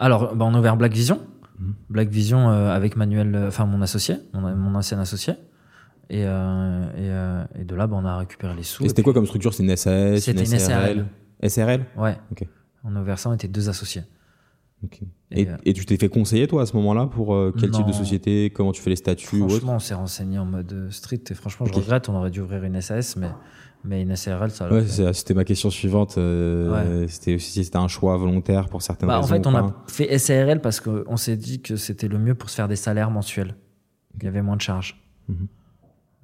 [0.01, 1.21] Alors, bah, on a ouvert Black Vision.
[1.61, 1.75] Mhm.
[1.91, 5.35] Black Vision euh, avec Manuel, euh, enfin mon associé, mon, mon ancien associé.
[6.15, 8.85] Et, euh, et, euh, et de là, bah, on a récupéré les sous.
[8.85, 9.55] Et c'était quoi comme structure?
[9.55, 11.07] C'est une SAS C'était une SRL.
[11.43, 12.19] SRL Ouais.
[12.85, 14.03] On a ouvert ça, on était deux associés.
[14.85, 15.01] Ok.
[15.31, 17.87] Et, Et, euh, et tu t'es fait conseiller, toi, à ce moment-là, pour quel type
[17.87, 18.51] de société?
[18.51, 21.71] Comment tu fais les statuts Franchement, on s'est renseigné en mode street et franchement, je
[21.73, 21.77] Ok.
[21.79, 23.29] regrette, on aurait dû ouvrir une SAS, mais,
[23.85, 25.13] mais une SRL, ça Ouais, fait.
[25.15, 26.19] c'était ma question suivante.
[26.19, 29.35] euh, C'était aussi si c'était un choix volontaire pour certaines Bah, en raisons.
[29.37, 32.51] fait, ou on a fait SARL parce qu'on s'est dit que c'était le mieux pour
[32.51, 33.55] se faire des salaires mensuels.
[34.19, 35.01] Il y avait moins de charges.
[35.29, 35.47] Mhm.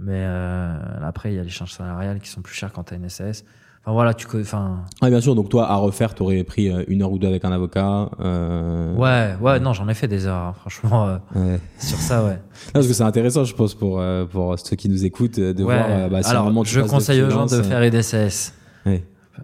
[0.00, 2.94] Mais euh, après, il y a les charges salariales qui sont plus chères quand tu
[2.94, 3.44] as une SAS.
[3.82, 5.34] Enfin voilà, tu enfin Ouais, bien sûr.
[5.34, 8.11] Donc toi, à refaire, t'aurais pris euh, une heure ou deux avec un avocat.
[8.20, 11.61] euh, ouais, ouais, non, j'en ai fait des heures, hein, franchement, euh, ouais.
[11.78, 12.34] sur ça, ouais.
[12.34, 15.74] Non, parce que c'est intéressant, je pense, pour, pour ceux qui nous écoutent, de Ouais.
[15.76, 16.11] voir.
[16.11, 18.52] bah, si Alors, je conseille aux gens de faire une SAS.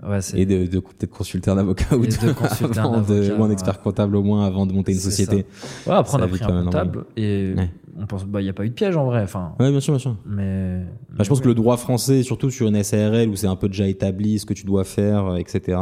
[0.08, 0.18] Ouais.
[0.34, 3.44] Et de, de peut-être consulter un avocat ou de consulter un avant de- avocat, ou
[3.44, 5.46] un expert comptable au moins avant de monter une société.
[5.86, 7.70] Ouais, après, on Ça a pris un comptable et Ouais.
[8.00, 9.22] on pense, bah, il n'y a pas eu de piège en vrai.
[9.22, 10.16] Enfin, Ouais, bien sûr, bien sûr.
[10.26, 10.80] mais.
[11.16, 13.68] Bah, je pense que le droit français, surtout sur une SARL où c'est un peu
[13.68, 15.78] déjà établi ce que tu dois faire, euh, etc.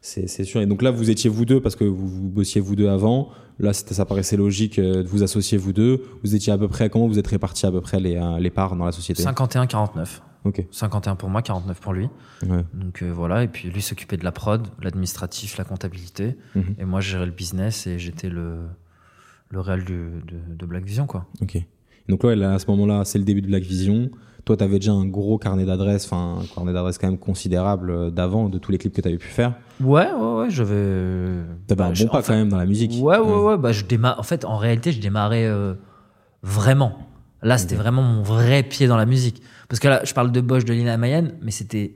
[0.00, 0.60] C'est sûr.
[0.60, 3.28] Et donc là, vous étiez vous deux parce que vous, vous bossiez vous deux avant.
[3.58, 6.02] Là, ça paraissait logique euh, de vous associer vous deux.
[6.22, 8.50] Vous étiez à peu près comment vous êtes répartis à peu près les, euh, les
[8.50, 9.22] parts dans la société?
[9.24, 9.88] 51-49.
[10.44, 10.64] Ok.
[10.70, 12.08] 51 pour moi, 49 pour lui.
[12.46, 12.64] Ouais.
[12.74, 16.36] Donc euh, voilà, et puis lui s'occupait de la prod, l'administratif, la comptabilité.
[16.54, 16.74] Mhm.
[16.78, 18.60] Et moi, je gérais le business et j'étais le,
[19.50, 20.10] le réel de,
[20.54, 21.26] de Black Vision, quoi.
[21.42, 21.58] Ok.
[22.08, 24.08] Donc là, à ce moment-là, c'est le début de Black Vision.
[24.46, 27.90] Toi, tu avais déjà un gros carnet d'adresses, enfin un carnet d'adresses quand même considérable
[27.90, 29.52] euh, d'avant de tous les clips que tu avais pu faire.
[29.78, 31.42] Ouais, ouais, ouais, j'avais.
[31.66, 32.92] T'avais bah, un bon pas fait- quand même dans la musique.
[33.02, 33.58] Ouais, ouais, ouais.
[33.58, 34.18] Bah, je démarre.
[34.18, 35.74] En fait, en réalité, je démarrais euh,
[36.42, 36.96] vraiment.
[37.42, 39.42] Là, c'était vraiment mon vrai pied dans la musique.
[39.68, 41.94] Parce que là, je parle de Bosch, de Lina Mayenne, mais c'était.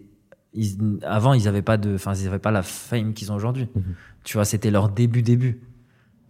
[0.54, 3.68] ils- Avant, ils n'avaient pas de, enfin, ils avaient pas la fame qu'ils ont aujourd'hui.
[3.74, 3.82] Mhm.
[4.24, 5.61] Tu vois, c'était leur début, début.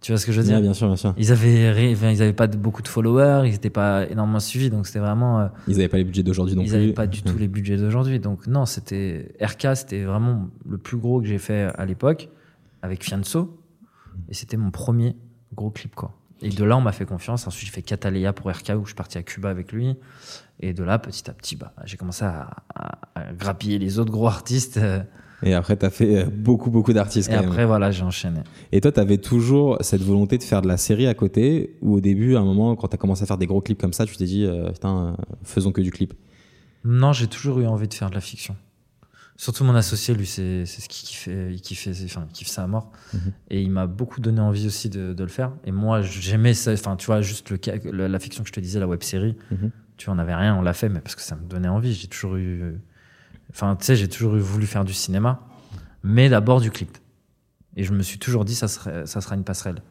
[0.01, 0.59] Tu vois ce que je veux dire?
[0.59, 1.13] Bien sûr, bien sûr.
[1.17, 4.39] Ils avaient, ré- enfin, ils avaient pas de, beaucoup de followers, ils n'étaient pas énormément
[4.41, 5.39] suivis, donc c'était vraiment.
[5.41, 6.77] euh, Ils n'avaient pas les budgets d'aujourd'hui non ils plus.
[6.77, 8.19] n'avaient pas du tout les budgets d'aujourd'hui.
[8.19, 12.27] Donc non, c'était RK, c'était vraiment le plus gros que j'ai fait à l'époque
[12.81, 13.57] avec Fianso,
[14.29, 15.15] et c'était mon premier
[15.55, 16.11] gros clip quoi.
[16.43, 17.47] Et de là, on m'a fait confiance.
[17.47, 19.95] Ensuite, j'ai fait Catalea pour RK où je suis parti à Cuba avec lui.
[20.59, 24.11] Et de là, petit à petit, bah, j'ai commencé à, à- à grappiller les autres
[24.11, 24.79] gros artistes.
[25.45, 27.49] Et après, tu as fait euh, beaucoup, beaucoup d'artistes Et quand même.
[27.49, 28.41] après, voilà, j'ai enchaîné.
[28.71, 31.95] Et toi, tu avais toujours cette volonté de faire de la série à côté, ou
[31.95, 33.93] au début, à un moment, quand tu as commencé à faire des gros clips comme
[33.93, 36.13] ça, tu t'es dit, euh, putain, euh, faisons que du clip?
[36.85, 38.55] Non, j'ai toujours eu envie de faire de la fiction.
[39.35, 42.63] Surtout mon associé, lui, c'est c'est ce qu'il kiffait, il kiffait, enfin, il kiffe ça
[42.63, 42.91] à mort.
[43.13, 43.19] Mhm.
[43.49, 45.51] Et il m'a beaucoup donné envie aussi de, de le faire.
[45.65, 48.79] Et moi, j'aimais ça, enfin, tu vois, juste le, la fiction que je te disais,
[48.79, 49.35] la web série.
[49.51, 49.71] Mhm.
[49.97, 51.93] Tu vois, on n'avait rien, on l'a fait, mais parce que ça me donnait envie.
[51.93, 52.75] J'ai toujours eu,
[53.49, 55.41] enfin, tu sais, j'ai toujours eu voulu faire du cinéma,
[56.03, 56.97] mais d'abord du clip.
[57.75, 59.81] Et je me suis toujours dit, ça serait, ça sera une passerelle.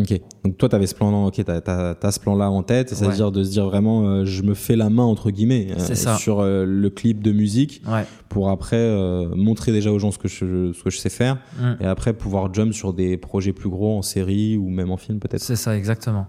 [0.00, 0.20] Ok.
[0.44, 4.06] Donc toi, tu avais ce plan-là, as, ce en tête, c'est-à-dire de se dire vraiment,
[4.06, 6.16] euh, je me fais la main, entre guillemets, euh, ça.
[6.16, 8.04] sur euh, le clip de musique, Ouais.
[8.28, 8.96] pour après
[9.36, 11.72] montrer déjà aux gens ce que, je, ce que je sais faire, Mm.
[11.80, 15.18] et après pouvoir jump sur des projets plus gros en série ou même en film
[15.18, 15.42] peut-être.
[15.42, 16.26] C'est ça, exactement.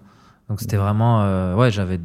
[0.50, 2.00] Donc c'était vraiment, euh, ouais, j'avais,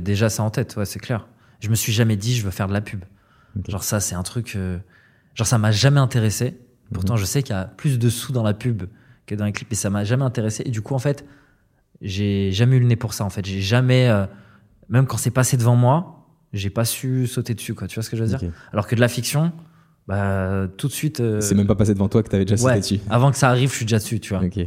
[0.00, 1.28] déjà ça en tête, ouais, c'est clair.
[1.60, 3.04] Je me suis jamais dit, je veux faire de la pub.
[3.68, 4.58] Genre ça, c'est un truc,
[5.34, 6.58] genre ça m'a jamais intéressé.
[6.92, 8.82] Pourtant, je sais qu'il y a plus de sous dans la pub
[9.26, 10.62] que dans les clips, et ça m'a jamais intéressé.
[10.66, 11.24] Et du coup, en fait,
[12.00, 13.24] j'ai jamais eu le nez pour ça.
[13.24, 14.26] En fait, j'ai jamais, euh,
[14.88, 17.88] même quand c'est passé devant moi, j'ai pas su sauter dessus, quoi.
[17.88, 18.40] Tu vois ce que je veux dire?
[18.72, 19.52] Alors que de la fiction,
[20.06, 21.20] bah tout de suite.
[21.20, 23.00] euh, C'est même pas passé devant toi que tu avais déjà sauté dessus.
[23.10, 24.44] Avant que ça arrive, je suis déjà dessus, tu vois.
[24.44, 24.58] Ok.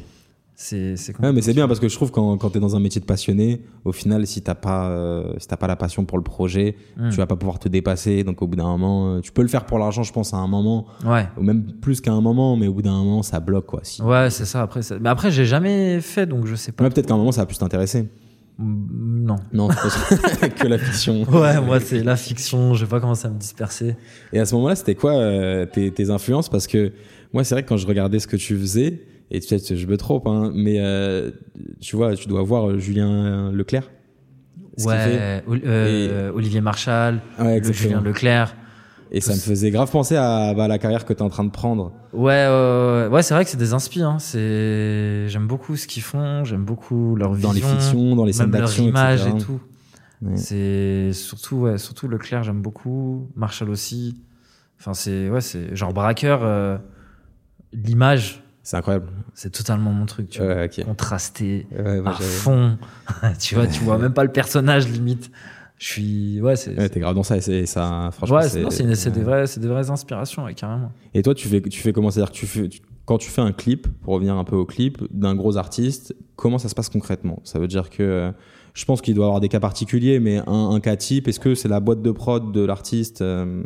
[0.60, 2.76] C'est, c'est Ouais, mais c'est bien parce que je trouve quand, quand tu es dans
[2.76, 6.04] un métier de passionné, au final, si t'as pas, euh, si t'as pas la passion
[6.04, 7.10] pour le projet, Hmm.
[7.10, 8.24] tu vas pas pouvoir te dépasser.
[8.24, 10.38] Donc au bout d'un moment, euh, tu peux le faire pour l'argent, je pense, à
[10.38, 11.28] un moment, Ouais.
[11.38, 13.82] ou même plus qu'à un moment, mais au bout d'un moment, ça bloque quoi.
[13.84, 14.02] Si...
[14.02, 14.64] Ouais, c'est ça.
[14.64, 16.84] Après, ça- mais après, j'ai jamais fait, donc je sais pas.
[16.86, 18.10] Ouais, peut-être qu'à un moment, ça va plus t'intéresser.
[18.58, 19.36] Mm, Non.
[19.54, 21.22] Non, je pense que la fiction.
[21.32, 22.74] Ouais, moi, c'est la fiction.
[22.74, 23.96] Je vais pas commencer à me disperser.
[24.34, 26.50] Et à ce moment-là, c'était quoi euh, tes, tes influences?
[26.50, 26.94] Parce que
[27.32, 29.98] moi, c'est vrai que quand je regardais ce que tu faisais, et peut-être je me
[29.98, 31.32] trompe, hein, mais euh,
[31.82, 33.90] tu vois, tu dois voir euh, Julien Leclerc.
[34.78, 35.18] qu'il fait.
[35.18, 35.44] Ouais.
[35.48, 37.74] Ol- euh, Olivier Marchal, Ouais, le.
[37.74, 38.56] Julien Leclerc.
[39.10, 41.46] Et ça me faisait grave penser à bah, la carrière que tu es en train
[41.46, 41.94] de prendre.
[42.12, 42.46] Ouais,
[43.10, 44.02] ouais, c'est vrai que c'est des inspi.
[44.02, 44.18] Hein.
[44.20, 46.44] C'est, j'aime beaucoup ce qu'ils font.
[46.44, 49.36] J'aime beaucoup leur vision, dans les fictions, dans les scènes d'action, image etc.
[49.38, 49.60] et tout.
[50.24, 50.36] Ouais.
[50.36, 53.30] C'est surtout, ouais, surtout Leclerc, j'aime beaucoup.
[53.38, 54.22] Marshall aussi.
[54.80, 56.42] Enfin, c'est, ouais, c'est genre braqueur.
[56.44, 56.78] euh,
[57.72, 59.08] L'image, C'est incroyable.
[59.34, 60.28] c'est totalement mon truc.
[60.30, 60.56] Tu vois.
[60.56, 60.84] Ouais, ok.
[60.84, 62.78] Contrasté, Ouais, à fond.
[63.40, 65.32] tu vois, tu vois même pas le personnage limite.
[65.78, 66.78] Je suis, ouais, c'est.
[66.78, 68.36] Ouais, t'es grave dans ça et ça, franchement.
[68.36, 68.96] Ouais, c'est des
[69.48, 70.92] c'est des vraies inspirations, ouais, carrément.
[71.14, 72.12] Et toi, tu fais, tu fais comment?
[72.12, 74.66] C'est-à-dire que tu fais, tu- quand tu fais un clip, pour revenir un peu au
[74.66, 77.40] clip, d'un gros artiste, comment ça se passe concrètement?
[77.46, 78.34] Ça veut dire que
[78.74, 81.40] je pense qu'il doit y avoir des cas particuliers, mais un, un cas type, est-ce
[81.40, 83.64] que c'est la boîte de prod de l'artiste, euh,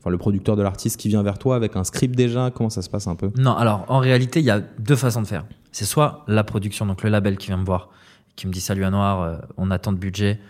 [0.00, 2.82] enfin le producteur de l'artiste qui vient vers toi avec un script déjà Comment ça
[2.82, 3.30] se passe un peu?
[3.36, 5.44] Non, alors en réalité, il y a deux façons de faire.
[5.72, 7.90] C'est soit la production, donc le label qui vient me voir,
[8.36, 10.40] qui me dit Salut à Noir, euh, on a tant de budget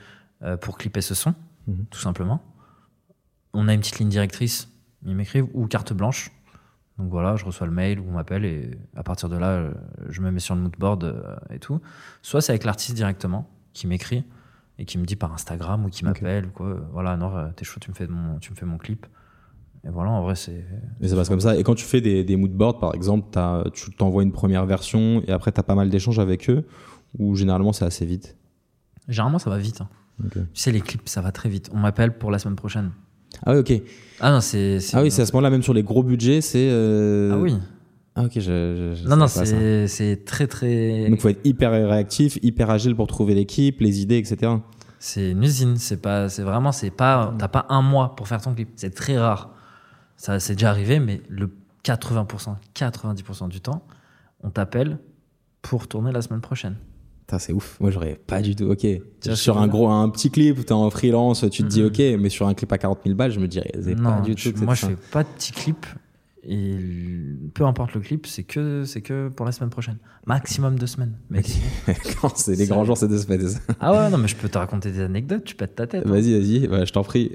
[0.43, 1.35] euh, pour clipper ce son,
[1.67, 1.85] Mhm.
[1.91, 2.41] tout simplement.
[3.53, 4.69] On a une petite ligne directrice,
[5.05, 6.31] ils m'écrivent, ou carte blanche.
[6.99, 9.73] Donc voilà, je reçois le mail ou on m'appelle et à partir de là, euh,
[10.09, 11.15] je me mets sur le moodboard
[11.51, 11.81] et tout.
[12.23, 14.25] Soit c'est avec l'artiste directement qui m'écrit
[14.79, 16.77] et qui me dit par Instagram ou qui m'appelle ou quoi.
[16.93, 19.07] Voilà, Noir, euh, t'es chaud, tu me fais mon, tu me fais mon clip.
[19.87, 20.65] Et voilà, en vrai, c'est.
[21.01, 21.57] Et ça passe comme ça.
[21.57, 25.23] Et quand tu fais des, des moodboards, par exemple, t'as- tu t'envoies une première version
[25.27, 26.65] et après tu as pas mal d'échanges avec eux,
[27.19, 28.37] ou généralement c'est assez vite?
[29.09, 29.81] Généralement, ça va vite.
[29.81, 29.89] hein.
[30.33, 31.71] Tu sais, les clips, ça va très vite.
[31.73, 32.91] On m'appelle pour la semaine prochaine.
[33.47, 33.73] Ah oui, ok.
[34.21, 34.79] Ah non, c'est.
[34.93, 36.69] Ah oui, c'est à ce moment-là, même sur les gros budgets, c'est.
[36.71, 37.57] euh, Ah oui.
[38.17, 41.09] Ah ok, je, je- je Non, non, c'est très, très.
[41.09, 44.53] Donc, faut être hyper réactif, hyper agile pour trouver l'équipe, les idées, etc.
[44.99, 45.77] C'est une usine.
[45.77, 46.29] C'est pas.
[46.29, 46.71] C'est vraiment.
[46.73, 47.33] C'est pas.
[47.39, 48.69] T'as pas un mois pour faire ton clip.
[48.77, 49.55] C'est très rare.
[50.21, 51.51] Ça, c'est déjà arrivé, mais le
[51.83, 53.83] 80%, 90% du temps,
[54.43, 54.99] on t'appelle
[55.63, 56.77] pour tourner la semaine prochaine.
[57.39, 57.79] C'est ouf.
[57.81, 58.65] Moi, j'aurais pas du tout.
[58.71, 58.85] Ok.
[59.35, 61.87] Sur un gros, un petit clip, t'es en freelance, tu te dis Mhm.
[61.87, 63.71] ok, mais sur un clip à 40 000 balles, je me dirais,
[64.03, 64.53] pas du tout.
[64.59, 64.89] je- moi, ça.
[64.89, 65.87] je fais pas de petits clips.
[66.43, 66.75] Et
[67.53, 69.99] peu importe le clip, c'est que, c'est que pour la semaine prochaine.
[70.27, 71.19] Maximum deux semaines.
[71.29, 71.43] Mais
[72.21, 73.47] Quand c'est les grands jours, c'est deux semaines.
[73.79, 76.03] Ah ouais, non, mais je peux te raconter des anecdotes, tu pètes ta tête.
[76.07, 76.11] hein.
[76.11, 77.33] Vas-y, vas-y, Ouais, je t'en prie.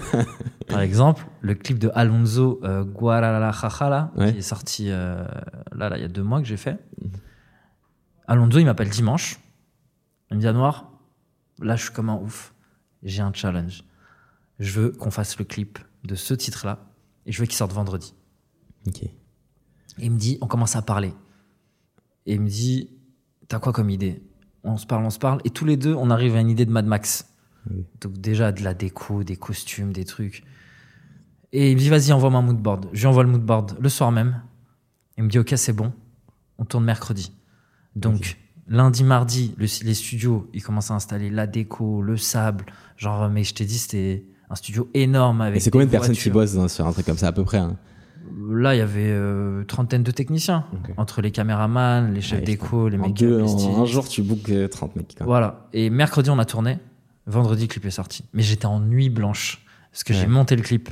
[0.68, 4.32] Par exemple, le clip de Alonso euh, Guadalajara, là, Ouais.
[4.32, 5.22] qui est sorti euh,
[5.76, 6.78] là, là, il y a deux mois que j'ai fait.
[8.26, 9.38] Alonso, il m'appelle dimanche.
[10.30, 10.90] Il me dit, Noir,
[11.60, 12.54] là, je suis comme un ouf.
[13.02, 13.82] J'ai un challenge.
[14.58, 16.78] Je veux qu'on fasse le clip de ce titre-là
[17.26, 18.14] et je veux qu'il sorte vendredi.
[18.86, 19.02] Ok.
[19.02, 19.12] Et
[19.98, 21.12] il me dit, on commence à parler.
[22.26, 22.90] Et il me dit,
[23.48, 24.22] t'as quoi comme idée?
[24.64, 25.40] On se parle, on se parle.
[25.44, 27.26] Et tous les deux, on arrive à une idée de Mad Max.
[27.70, 27.84] Oui.
[28.00, 30.44] Donc déjà de la déco, des costumes, des trucs.
[31.52, 32.88] Et il me dit, vas-y, envoie-moi un moodboard.
[32.92, 34.42] Je lui envoie le moodboard le soir même.
[35.18, 35.92] Il me dit, ok, c'est bon.
[36.58, 37.32] On tourne mercredi.
[37.96, 38.38] Donc,
[38.68, 42.66] lundi, mardi, le- les studios, ils commencent à installer la déco, le sable.
[42.96, 45.56] Genre, mais je t'ai dit, c'était un studio énorme avec.
[45.56, 47.58] Et c'est combien de personnes qui bossent sur un truc comme ça, à peu près
[47.58, 47.76] hein?
[48.50, 50.64] Là, il y avait euh, trentaine de techniciens.
[50.96, 54.50] Entre les caméramans, les chefs Ouais, déco, les make-up, deux, en un jour, tu bookes
[54.50, 55.14] euh, 30 mecs.
[55.16, 55.26] quoi.
[55.26, 55.66] Voilà.
[55.72, 56.78] Et mercredi, on a tourné.
[57.26, 58.24] Vendredi, le clip est sorti.
[58.32, 59.64] Mais j'étais en nuit blanche.
[59.90, 60.18] Parce que Ouais.
[60.20, 60.90] j'ai monté le clip.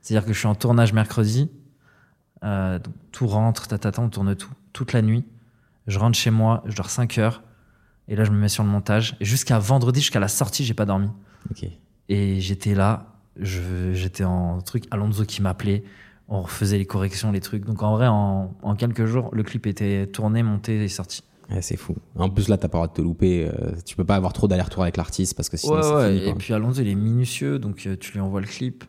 [0.00, 1.50] C'est-à-dire que je suis en tournage mercredi.
[2.44, 4.50] Euh, donc, tout rentre, tatata, on tourne tout.
[4.72, 5.24] Toute la nuit.
[5.86, 7.42] Je rentre chez moi, je dors 5 heures.
[8.08, 9.16] Et là, je me mets sur le montage.
[9.20, 11.08] Et jusqu'à vendredi, jusqu'à la sortie, j'ai pas dormi.
[11.50, 11.66] Ok.
[12.08, 13.06] Et j'étais là.
[13.36, 14.84] J'étais en truc.
[14.90, 15.84] Alonso qui m'appelait.
[16.32, 17.64] On refaisait les corrections, les trucs.
[17.64, 21.22] Donc en vrai, en, en quelques jours, le clip était tourné, monté et sorti.
[21.50, 21.96] Ouais, c'est fou.
[22.16, 23.48] En plus, là, t'as pas le droit de te louper.
[23.48, 26.16] euh, tu peux pas avoir trop d'aller-retour avec l'artiste parce que sinon, Ouais, c'est ouais.
[26.18, 26.28] fini.
[26.28, 28.84] Et puis Alonso, il est minutieux, donc euh, tu lui envoies le clip,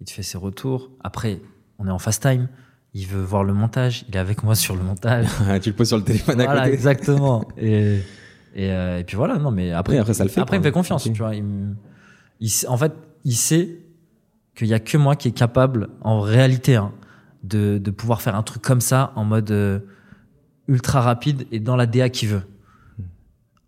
[0.00, 0.90] il te fait ses retours.
[1.04, 1.42] Après,
[1.78, 2.48] on est en fast time,
[2.94, 5.26] il veut voir le montage, il est avec moi sur le montage.
[5.62, 6.72] tu le poses sur le téléphone à côté.
[6.72, 7.46] exactement.
[7.58, 7.98] Et,
[8.54, 10.60] et, euh, et puis voilà, non, mais après, Oui, après, ça le fait, Après, il
[10.60, 10.70] me quoi.
[10.70, 11.34] fait confiance, tu vois.
[11.34, 11.74] Il me-
[12.40, 12.92] il en fait,
[13.24, 13.68] il sait
[14.56, 16.92] qu'il y a que moi qui est capable, en réalité, hein,
[17.44, 19.78] de, de pouvoir faire un truc comme ça en mode euh,
[20.66, 22.42] ultra rapide et dans la DA qu'il veut.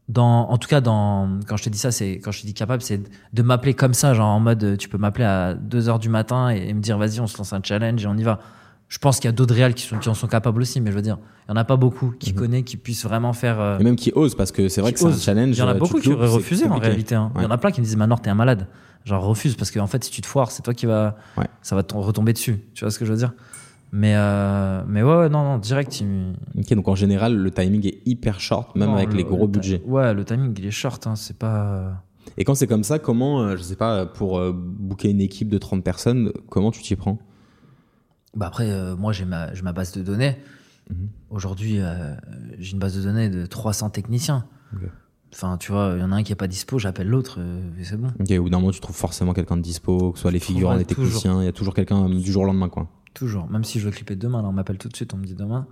[0.09, 2.55] Dans, en tout cas, dans, quand je te dis ça, c'est quand je te dis
[2.55, 5.98] capable, c'est de m'appeler comme ça, genre en mode, tu peux m'appeler à 2 heures
[5.98, 8.22] du matin et, et me dire, vas-y, on se lance un challenge et on y
[8.22, 8.40] va.
[8.88, 10.90] Je pense qu'il y a d'autres réals qui, sont, qui en sont capables aussi, mais
[10.90, 13.61] je veux dire, il y en a pas beaucoup qui connaissent, qui puissent vraiment faire.
[13.61, 15.57] euh, Et même qui osent parce que c'est vrai que c'est un challenge.
[15.57, 17.14] Il y en a euh, beaucoup qui auraient refusé en réalité.
[17.14, 17.31] hein.
[17.37, 18.66] Il y en a plein qui me disent Manor, t'es un malade.
[19.05, 21.46] Genre refuse parce que en fait, si tu te foires, c'est toi qui va, Ouais.
[21.62, 22.61] ça va te retomber dessus.
[22.74, 23.33] Tu vois ce que je veux dire?
[23.92, 26.01] Mais euh, mais ouais, ouais, non, non, direct.
[26.01, 29.24] il- Ok, donc en général, le timing est hyper short, même non, avec le- les
[29.24, 29.83] gros le budgets.
[29.87, 31.07] Ouais, le timing il est short.
[31.07, 32.03] Hein, c'est pas.
[32.37, 35.48] Et quand c'est comme ça, comment, euh, je sais pas, pour euh, booker une équipe
[35.48, 37.18] de 30 personnes, comment tu t'y prends?
[38.38, 40.37] Bah après, euh, moi j'ai ma, base de données.
[40.90, 41.09] Mhm.
[41.31, 42.14] Aujourd'hui, euh,
[42.61, 44.46] j'ai une base de données de 300 techniciens.
[45.35, 47.61] Enfin, tu vois, il y en a un qui est pas dispo, j'appelle l'autre, euh,
[47.79, 48.12] et c'est bon.
[48.20, 50.77] Ok, ou d'un moment, tu trouves forcément quelqu'un de dispo, que ce soit les figurants,
[50.77, 52.88] les techniciens, il y a toujours quelqu'un du jour au lendemain, quoi.
[53.12, 53.51] Toujours.
[53.51, 55.35] Même si je veux clipper demain, là, on m'appelle tout de suite, on me dit
[55.35, 55.66] demain.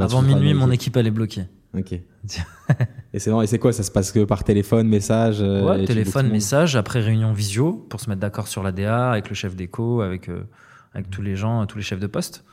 [0.00, 0.96] Avant minuit, mon équipe.
[0.96, 1.46] elle est bloquée.
[1.76, 1.92] Ok.
[3.12, 6.76] et c'est et c'est quoi Ça se passe que par téléphone, message Ouais, téléphone, message,
[6.76, 10.28] après réunion visio pour se mettre d'accord sur la DA avec le chef d'éco, avec,
[10.28, 10.44] euh,
[10.94, 12.44] avec tous les gens, tous les chefs de poste.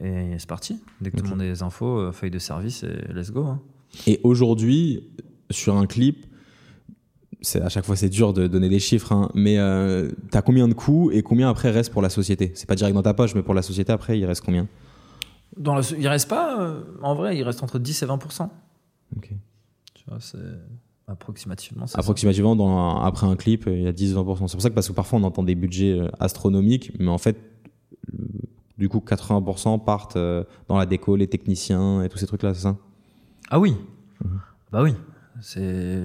[0.00, 0.82] Et c'est parti.
[1.00, 3.44] Dès que tout le monde a les infos, euh, feuille de service et let's go.
[3.44, 3.60] hein.
[4.06, 5.08] Et aujourd'hui,
[5.50, 6.26] sur un clip,
[7.60, 10.74] à chaque fois c'est dur de donner des chiffres, hein, mais euh, t'as combien de
[10.74, 12.52] coûts et combien après reste pour la société?
[12.54, 14.66] C'est pas direct dans ta poche, mais pour la société après, il reste combien?
[15.58, 18.48] Dans le- il reste pas, euh, en vrai, il reste entre 10 et 20%
[19.16, 19.30] Ok.
[19.94, 20.38] Tu vois, c'est
[21.06, 21.84] approximativement.
[21.94, 24.48] Approximativement, dans un- après un clip, il y a 10-20%.
[24.48, 27.18] C'est pour ça que parce que parfois on entend des budgets euh, astronomiques, mais en
[27.18, 27.36] fait,
[28.78, 32.62] du coup, 80% partent euh, dans la déco, les techniciens et tous ces trucs-là, c'est
[32.62, 32.76] ça?
[33.50, 33.76] Ah oui
[34.24, 34.40] Mhm.
[34.70, 34.94] Bah oui.
[35.40, 36.02] C'est,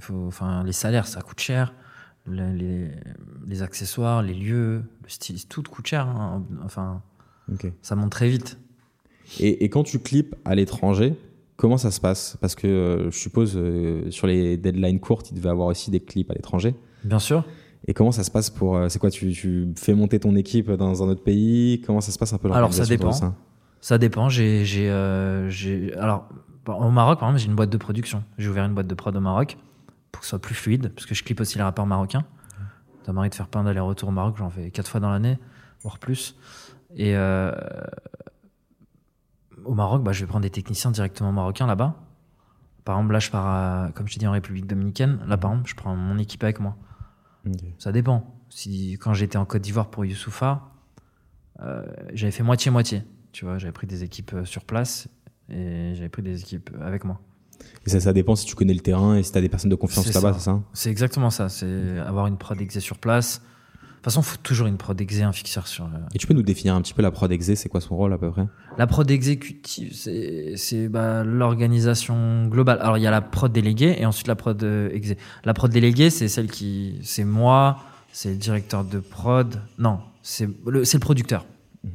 [0.00, 1.72] faut, enfin, les salaires, ça coûte cher.
[2.26, 2.90] Le- Les,
[3.46, 6.06] les accessoires, les lieux, le style, tout coûte cher.
[6.08, 6.42] hein.
[6.64, 7.02] Enfin,
[7.52, 7.70] Ok.
[7.82, 8.58] ça monte très vite.
[9.40, 11.14] Et, et quand tu clips à l'étranger,
[11.56, 12.36] comment ça se passe?
[12.40, 16.00] Parce que euh, je suppose euh, sur les deadlines courtes, il devait avoir aussi des
[16.00, 16.74] clips à l'étranger.
[17.04, 17.44] Bien sûr.
[17.86, 20.70] Et comment ça se passe pour euh, C'est quoi tu, tu fais monter ton équipe
[20.70, 21.82] dans un autre pays?
[21.86, 23.12] Comment ça se passe un peu Alors, ça dépend.
[23.80, 23.98] Ça?
[23.98, 24.28] Dépend.
[24.30, 25.50] J'ai, j'ai, euh,
[25.98, 26.26] alors,
[26.64, 28.24] bah, au Maroc, par exemple, j'ai une boîte de production.
[28.38, 29.58] J'ai ouvert une boîte de prod au Maroc
[30.10, 32.24] pour que ce soit plus fluide, parce que je clip aussi les rappeurs marocains.
[33.04, 35.38] Ça m'arrive de faire plein d'allers-retours au Maroc, j'en fais quatre fois dans l'année,
[35.82, 36.36] voire plus.
[36.96, 37.52] Et euh,
[39.64, 41.94] au Maroc, bah, je vais prendre des techniciens directement marocains là-bas.
[42.84, 45.18] Par exemple, là, je pars, à- comme je t'ai dit, en République dominicaine.
[45.26, 46.76] Là, par exemple, je prends mon équipe avec moi.
[47.78, 48.24] Ça dépend.
[48.50, 50.70] Si, quand j'étais en Côte d'Ivoire pour Youssoufa,
[51.60, 53.02] euh, j'avais fait moitié-moitié.
[53.32, 55.08] Tu vois, j'avais pris des équipes euh, sur place
[55.48, 57.20] et j'avais pris des équipes avec moi.
[57.86, 59.70] Et ça, ça dépend si tu connais le terrain et si tu as des personnes
[59.70, 60.60] de confiance là-bas, c'est ça?
[60.72, 61.48] C'est exactement ça.
[61.48, 63.42] C'est avoir une prod sur place.
[64.04, 65.88] De toute façon, il faut toujours une prod exé, un fixeur sur.
[66.14, 68.12] Et tu peux nous définir un petit peu la prod exé, c'est quoi son rôle
[68.12, 68.46] à peu près?
[68.76, 72.80] La prod exécutive, c'est bah, l'organisation globale.
[72.82, 75.16] Alors, il y a la prod déléguée et ensuite la prod euh, exé.
[75.46, 76.98] La prod déléguée, c'est celle qui.
[77.02, 77.78] C'est moi,
[78.12, 79.58] c'est le directeur de prod.
[79.78, 81.46] Non, c'est le, le producteur,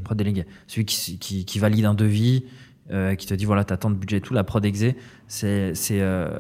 [0.04, 0.48] prod délégué.
[0.66, 2.46] Celui qui, qui, qui valide un devis,
[2.90, 4.34] euh, qui te dit voilà, t'as tant de budget et tout.
[4.34, 4.96] La prod exé,
[5.28, 6.40] c'est c'est euh,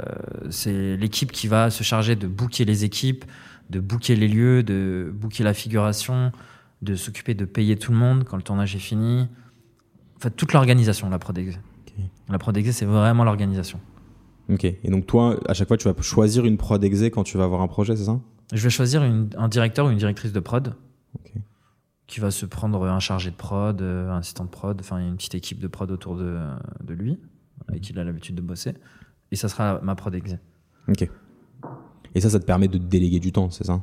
[0.49, 3.23] c'est l'équipe qui va se charger de booker les équipes,
[3.69, 6.31] de booker les lieux, de booker la figuration,
[6.81, 9.27] de s'occuper de payer tout le monde quand le tournage est fini.
[10.17, 11.59] En fait, toute l'organisation, la prod exé.
[11.87, 11.93] Ok.
[12.29, 13.79] La prod exé, c'est vraiment l'organisation.
[14.49, 14.63] Ok.
[14.65, 17.43] Et donc toi, à chaque fois, tu vas choisir une prod exé quand tu vas
[17.43, 18.19] avoir un projet, c'est ça?
[18.51, 20.73] Je vais choisir une- un directeur ou une directrice de prod
[22.07, 25.15] qui va se prendre un chargé de prod, euh, un assistant de prod, enfin une
[25.15, 26.39] petite équipe de prod autour de,
[26.83, 27.19] de lui,
[27.67, 28.73] avec qui il a l'habitude de bosser.
[29.31, 30.39] Et ça sera ma prod exé.
[30.87, 31.07] Ok.
[32.15, 33.81] Et ça, ça te permet de te déléguer du temps, c'est ça?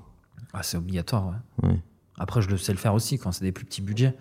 [0.52, 1.28] Ah, c'est obligatoire,
[1.62, 1.68] ouais.
[1.68, 1.80] Ouais.
[2.18, 4.14] Après, je le sais le faire aussi quand c'est des plus petits budgets.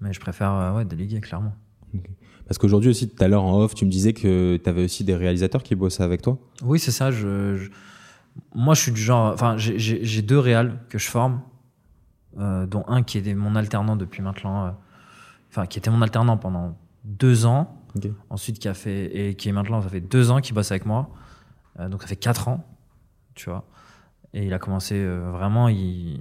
[0.00, 1.54] Mais je préfère euh, ouais, déléguer, clairement.
[2.46, 5.04] Parce qu'aujourd'hui aussi, tout à l'heure en off, tu me disais que tu avais aussi
[5.04, 6.38] des réalisateurs qui bossaient avec toi.
[6.62, 7.10] Oui, c'est ça.
[7.10, 7.70] Je, je-
[8.54, 9.32] Moi, je suis du genre.
[9.32, 11.40] Enfin, j'ai- deux réals que je forme,
[12.38, 14.66] euh, dont un qui est mon alternant depuis maintenant.
[14.66, 14.70] euh,
[15.50, 17.76] Enfin, qui était mon alternant pendant deux ans.
[18.30, 19.14] Ensuite, qui a fait.
[19.16, 21.10] Et qui est maintenant, ça fait deux ans qu'il bosse avec moi.
[21.90, 22.64] Donc, ça fait quatre ans,
[23.34, 23.64] tu vois.
[24.34, 25.68] Et il a commencé euh, vraiment.
[25.68, 26.20] Il,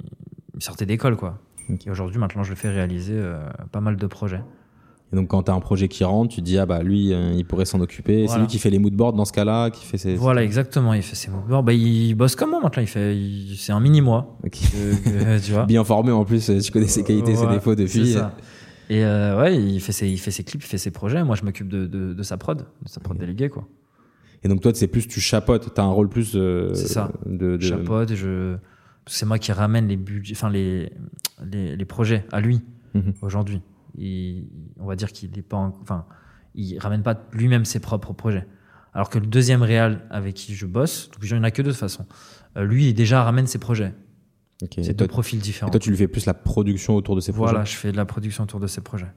[0.55, 1.37] il sortait d'école, quoi.
[1.85, 4.41] Et aujourd'hui, maintenant, je le fais réaliser euh, pas mal de projets.
[5.13, 7.13] Et donc quand tu as un projet qui rentre, tu te dis, ah bah lui,
[7.13, 8.27] euh, il pourrait s'en occuper.
[8.29, 10.15] C'est lui qui fait les moodboards dans ce cas-là, qui fait ses...
[10.15, 10.93] Voilà, exactement.
[10.93, 11.63] Il fait ses mouvements.
[11.63, 12.81] Bah, il bosse comme moi maintenant.
[12.81, 13.17] Il fait.
[13.17, 14.37] il- C'est un mini moi.
[14.45, 14.51] Ok.
[14.51, 15.65] que- que- tu vois.
[15.67, 18.07] Bien formé en plus, tu connais ses qualités, ses Ouais, défauts depuis.
[18.07, 18.35] c'est ça.
[18.89, 21.23] Et ouais, il fait, ses, il fait ses clips, il fait ses projets.
[21.23, 23.65] Moi, je m'occupe de, de, de sa prod, de sa prod déléguée, quoi.
[24.43, 27.11] Et donc toi, c'est plus tu chapotes, tu as un rôle plus euh, C'est ça.
[27.25, 28.57] de, de- Je chapeaute, je...
[29.05, 30.91] c'est moi qui ramène les budgets, enfin les,
[31.51, 32.61] les, les projets à lui
[32.93, 33.13] Mhm.
[33.21, 33.61] aujourd'hui.
[34.79, 36.05] On va dire qu'il est pas, en- enfin,
[36.55, 38.45] il ramène pas lui-même ses propres projets.
[38.93, 41.61] Alors que le deuxième réal avec qui je bosse, donc il n'y en a que
[41.61, 42.05] deux de toute façon,
[42.57, 43.93] euh, lui il déjà ramène ses projets.
[44.77, 45.71] Et C'est deux profils et différents.
[45.71, 47.71] toi, tu lui fais plus la production autour de ses voilà, projets.
[47.71, 49.11] je fais de la production autour de ses projets.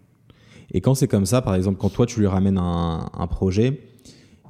[0.71, 3.81] Et quand c'est comme ça, par exemple, quand toi tu lui ramènes un, un projet,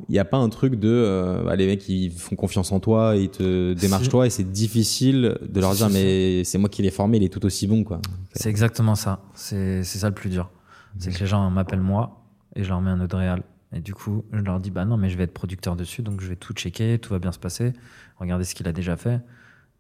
[0.08, 2.80] il n'y a pas un truc de euh, ah, les mecs ils font confiance en
[2.80, 6.82] toi, ils te démarchent toi et c'est difficile de leur dire mais c'est moi qui
[6.82, 8.00] l'ai formé, il est tout aussi bon quoi.
[8.32, 9.20] C'est exactement ça.
[9.34, 10.50] C'est c'est ça le plus dur.
[10.98, 13.42] C'est que les gens m'appellent moi et je leur mets un autre réal.
[13.72, 16.20] Et du coup, je leur dis bah non, mais je vais être producteur dessus, donc
[16.20, 17.72] je vais tout checker, tout va bien se passer.
[18.18, 19.20] Regardez ce qu'il a déjà fait.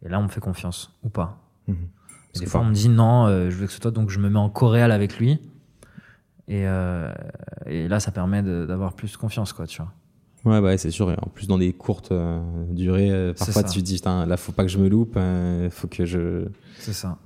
[0.04, 1.38] Et là, on me fait confiance ou pas.
[1.68, 1.76] Mhm.
[2.40, 4.28] Des fois, on me dit non, euh, je veux que ce soit, donc je me
[4.28, 5.38] mets en coréal avec lui.
[6.48, 7.12] Et, euh,
[7.66, 9.92] et là, ça permet d'avoir plus confiance, quoi, tu vois.
[10.44, 11.10] Ouais, bah ouais, c'est sûr.
[11.10, 12.38] Et en plus, dans des courtes euh,
[12.70, 15.88] durées, euh, parfois tu te dis, là, faut pas que je me loupe, euh, faut
[15.88, 16.46] que je.
[16.78, 17.18] C'est ça.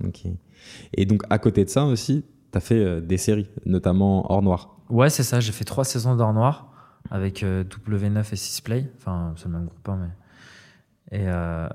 [0.94, 4.42] Et donc, à côté de ça aussi, tu as fait euh, des séries, notamment Hors
[4.42, 4.76] Noir.
[4.88, 5.40] Ouais, c'est ça.
[5.40, 6.72] J'ai fait trois saisons d'Or Noir
[7.10, 8.86] avec euh, W9 et 6play.
[8.98, 10.08] Enfin, c'est le même groupe, hein, mais.
[11.10, 11.66] Et euh,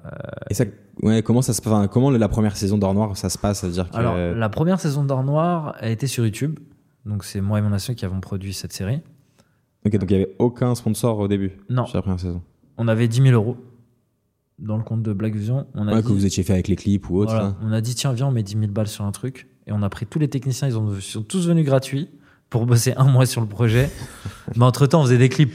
[0.50, 0.64] Et ça,
[1.02, 3.62] ouais, comment ça se enfin, comment la première saison d'Or Noir ça se passe?
[3.62, 3.98] C'est-à-dire que.
[3.98, 6.60] Alors, la première saison d'Or Noir a été sur YouTube.
[7.06, 9.02] Donc, c'est moi et mon associé qui avons produit cette série.
[9.86, 12.42] Ok, donc il y avait aucun sponsor au début Non, sur la première saison.
[12.78, 13.58] on avait 10 000 euros
[14.60, 15.68] dans le compte de Black Vision.
[15.74, 17.32] On a Ouais, dit, que vous étiez fait avec les clips ou autre.
[17.34, 17.56] voilà, là.
[17.64, 19.48] on a dit, tiens, viens, on met 10 000 balles sur un truc.
[19.68, 22.10] Et on a pris tous les techniciens, ils, ont, ils sont tous venus gratuits
[22.50, 23.90] pour bosser un mois sur le projet.
[24.56, 25.52] Mais entre-temps, on faisait des clips.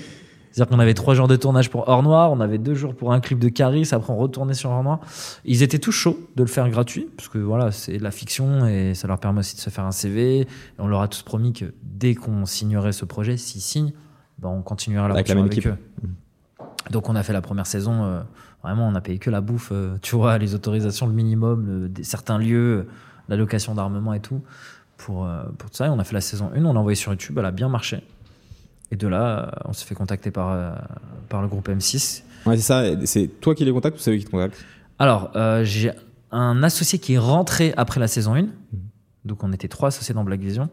[0.51, 3.13] C'est-à-dire qu'on avait trois jours de tournage pour Or Noir, on avait deux jours pour
[3.13, 4.99] un clip de Caris, après on retournait sur Or Noir.
[5.45, 8.67] Ils étaient tous chauds de le faire gratuit, parce que voilà, c'est de la fiction
[8.67, 10.41] et ça leur permet aussi de se faire un CV.
[10.41, 10.47] Et
[10.79, 13.93] on leur a tous promis que dès qu'on signerait ce projet, s'ils signent,
[14.39, 15.75] ben on continuera Avec la même avec eux.
[16.91, 18.21] Donc on a fait la première saison, euh,
[18.63, 21.89] vraiment on a payé que la bouffe, euh, tu vois, les autorisations, le minimum, le-
[21.89, 22.87] des- certains lieux,
[23.29, 24.41] la location d'armement et tout,
[24.97, 25.87] pour, euh, pour tout ça.
[25.87, 27.69] Et on a fait la saison 1, on l'a envoyé sur YouTube, elle a bien
[27.69, 28.03] marché.
[28.91, 30.79] Et de là, on s'est fait contacter par,
[31.29, 32.23] par le groupe M6.
[32.47, 32.85] Ouais, c'est ça.
[33.05, 34.65] C'est toi qui les contactes ou c'est eux qui te contactent?
[34.99, 35.31] Alors,
[35.65, 35.93] j'ai
[36.31, 38.47] un associé qui est rentré après la saison 1.
[39.27, 40.71] Donc, on était trois associés dans Black Vision.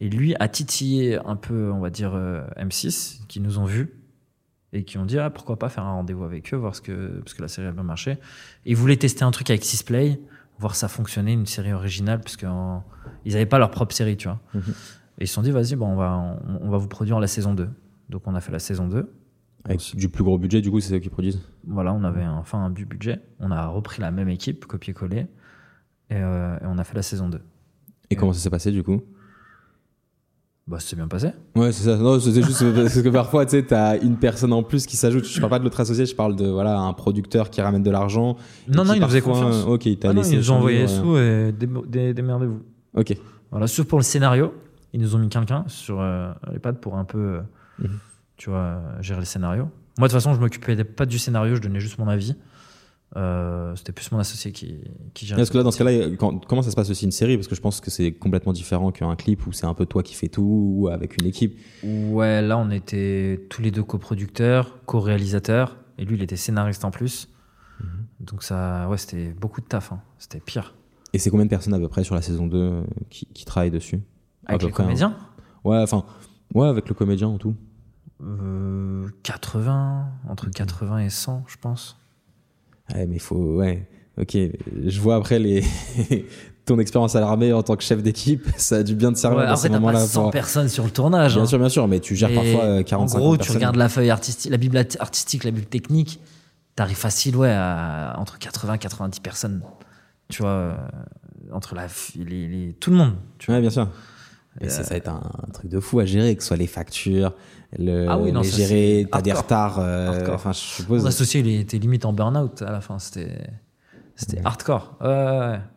[0.00, 3.94] Et lui a titillé un peu, on va dire, euh, M6, qui nous ont vus
[4.72, 7.18] et qui ont dit ah, pourquoi pas faire un rendez-vous avec eux, voir ce que,
[7.18, 8.12] parce que la série a bien marché.
[8.64, 10.20] Et ils voulaient tester un truc avec Sisplay,
[10.58, 12.48] voir ça fonctionner, une série originale, parce qu'ils
[13.32, 14.40] n'avaient pas leur propre série, tu vois.
[14.54, 14.62] Mhm.
[15.18, 16.16] Et ils se sont dit, vas-y, bon, on, va,
[16.48, 17.68] on, on va vous produire la saison 2.
[18.08, 19.12] Donc on a fait la saison 2.
[19.64, 21.40] Avec du plus gros budget, du coup, c'est eux qui produisent?
[21.66, 23.20] Voilà, on avait enfin un budget.
[23.38, 25.26] On a repris la même équipe, copier-coller.
[26.08, 27.40] Et, euh, et on a fait la saison 2.
[28.08, 29.02] Et comment ça s'est passé, du coup?
[30.70, 31.32] Bah, c'est bien passé.
[31.56, 31.96] Ouais, c'est ça.
[31.96, 35.24] Non, c'est juste parce que parfois, tu sais, t'as une personne en plus qui s'ajoute.
[35.24, 37.90] Je parle pas de l'autre associé, je parle de voilà un producteur qui ramène de
[37.90, 38.36] l'argent.
[38.68, 39.64] Non, non, il nous faisait confiance.
[39.66, 40.34] Ok, il t'a Ah non, laissé.
[40.34, 42.60] ils nous ont envoyé sous et dé- dé- démerdez-vous.
[42.96, 43.16] Ok.
[43.50, 44.54] Voilà, sauf pour le scénario,
[44.92, 47.40] ils nous ont mis quelqu'un sur euh, les pattes pour un peu, euh,
[47.80, 47.98] Mhm.
[48.36, 49.64] tu vois, gérer le scénario.
[49.98, 52.36] Moi, de toute façon, je m'occupais pas du scénario, je donnais juste mon avis.
[53.16, 54.78] Euh, C'était plus mon associé qui,
[55.14, 55.40] qui gérait.
[55.40, 57.36] Parce que là, dans ce cas-là, comment ça se passe aussi une série?
[57.36, 60.02] Parce que je pense que c'est complètement différent qu'un clip où c'est un peu toi
[60.04, 60.42] qui fais tout
[60.76, 61.58] ou avec une équipe.
[61.82, 66.90] Ouais, là, on était tous les deux coproducteurs, co-réalisateurs, et lui, il était scénariste en
[66.92, 67.28] plus.
[67.80, 67.86] Mhm.
[68.20, 69.90] Donc ça, ouais, c'était beaucoup de taf.
[69.92, 70.00] hein.
[70.18, 70.74] C'était pire.
[71.12, 73.44] Et c'est combien de personnes à peu près sur la saison 2 euh, qui, qui
[73.44, 74.00] travaillent dessus?
[74.46, 74.72] Avec les hein.
[74.72, 75.16] comédiens,
[75.64, 76.04] Ouais, enfin,
[76.54, 77.56] ouais, avec le comédien en tout.
[78.22, 81.96] euh, 80, entre 80 et 100, je pense.
[82.94, 83.86] Ouais, mais il faut, ouais.
[84.20, 84.36] Ok,
[84.86, 85.64] je vois après les
[86.66, 89.38] ton expérience à l'armée en tant que chef d'équipe, ça a dû bien te servir
[89.38, 90.00] Ouais, après, ces t'as moments-là.
[90.00, 91.34] pas 100 pour- personnes sur le tournage.
[91.34, 91.46] Bien hein.
[91.46, 93.56] sûr, bien sûr, mais tu gères Et parfois euh, 45 En gros, tu personnes.
[93.56, 96.20] regardes la feuille artistique, la bible artistique, la bible technique,
[96.76, 99.62] t'arrives facile, ouais, à entre 80 et 90 personnes.
[100.28, 100.74] Tu vois, euh,
[101.52, 101.86] entre la,
[102.16, 103.14] les, les- tout le monde.
[103.38, 103.56] Tu vois.
[103.56, 103.88] Ouais, bien sûr.
[104.60, 106.48] Et Euh, c'est- ça va être un, un truc de fou à gérer, que ce
[106.48, 107.34] soit les factures,
[107.78, 109.78] le, Ah oui, non, les ça, gérer, t'as des retards.
[109.78, 110.26] euh.
[110.34, 111.02] Enfin, je suppose.
[111.02, 112.98] Mon associé, il était limite en burn-out à la fin.
[112.98, 113.38] C'était,
[114.16, 114.42] c'était Ouais.
[114.46, 114.98] hardcore.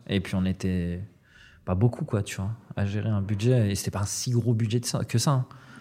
[0.08, 1.00] Et puis, on était
[1.64, 3.70] pas beaucoup, quoi, tu vois, à gérer un budget.
[3.70, 5.30] Et c'était pas un si gros budget ça- que ça.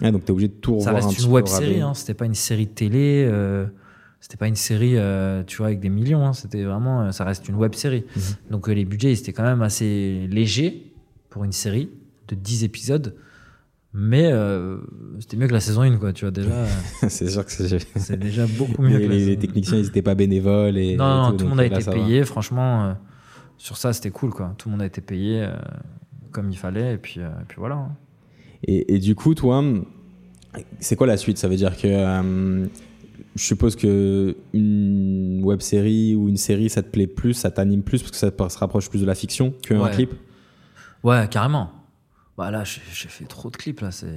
[0.01, 0.11] hein.
[0.11, 1.93] Donc t'es obligé de tout Ça revoir un reste une web série, hein.
[1.93, 3.65] c'était pas une série de télé, euh,
[4.19, 6.33] c'était pas une série, euh, tu vois, avec des millions, hein.
[6.33, 8.03] c'était vraiment, euh, ça reste une web série.
[8.15, 8.21] Mhm.
[8.51, 10.91] Donc euh, les budgets, ils étaient quand même assez légers
[11.29, 11.89] pour une série
[12.27, 13.15] de 10 épisodes,
[13.93, 14.77] mais euh,
[15.19, 16.65] c'était mieux que la saison 1, quoi, tu vois, déjà,
[17.09, 17.51] c'est sûr que
[17.97, 18.17] c'est.
[18.19, 20.77] déjà beaucoup mieux Les, que les saison techniciens, ils étaient pas bénévoles.
[20.77, 21.91] Et, Non, et non, tout, tout le monde a là, été va.
[21.93, 22.93] payé, franchement, euh,
[23.57, 24.53] sur ça, c'était cool, quoi.
[24.57, 25.51] Tout le monde a été payé euh,
[26.31, 27.75] comme il fallait, et puis, et puis voilà.
[27.75, 27.95] hein.
[28.65, 29.63] Et, et du coup, toi,
[30.79, 31.37] c'est quoi la suite?
[31.37, 31.87] Ça veut dire que
[33.35, 37.81] je suppose que une web série ou une série, ça te plaît plus, ça t'anime
[37.83, 39.91] plus parce que ça se rapproche plus de la fiction qu'un Ouais.
[39.91, 40.13] clip?
[41.03, 41.71] Ouais, carrément.
[42.37, 44.07] Bah là, j'ai fait trop de clips, là, c'est...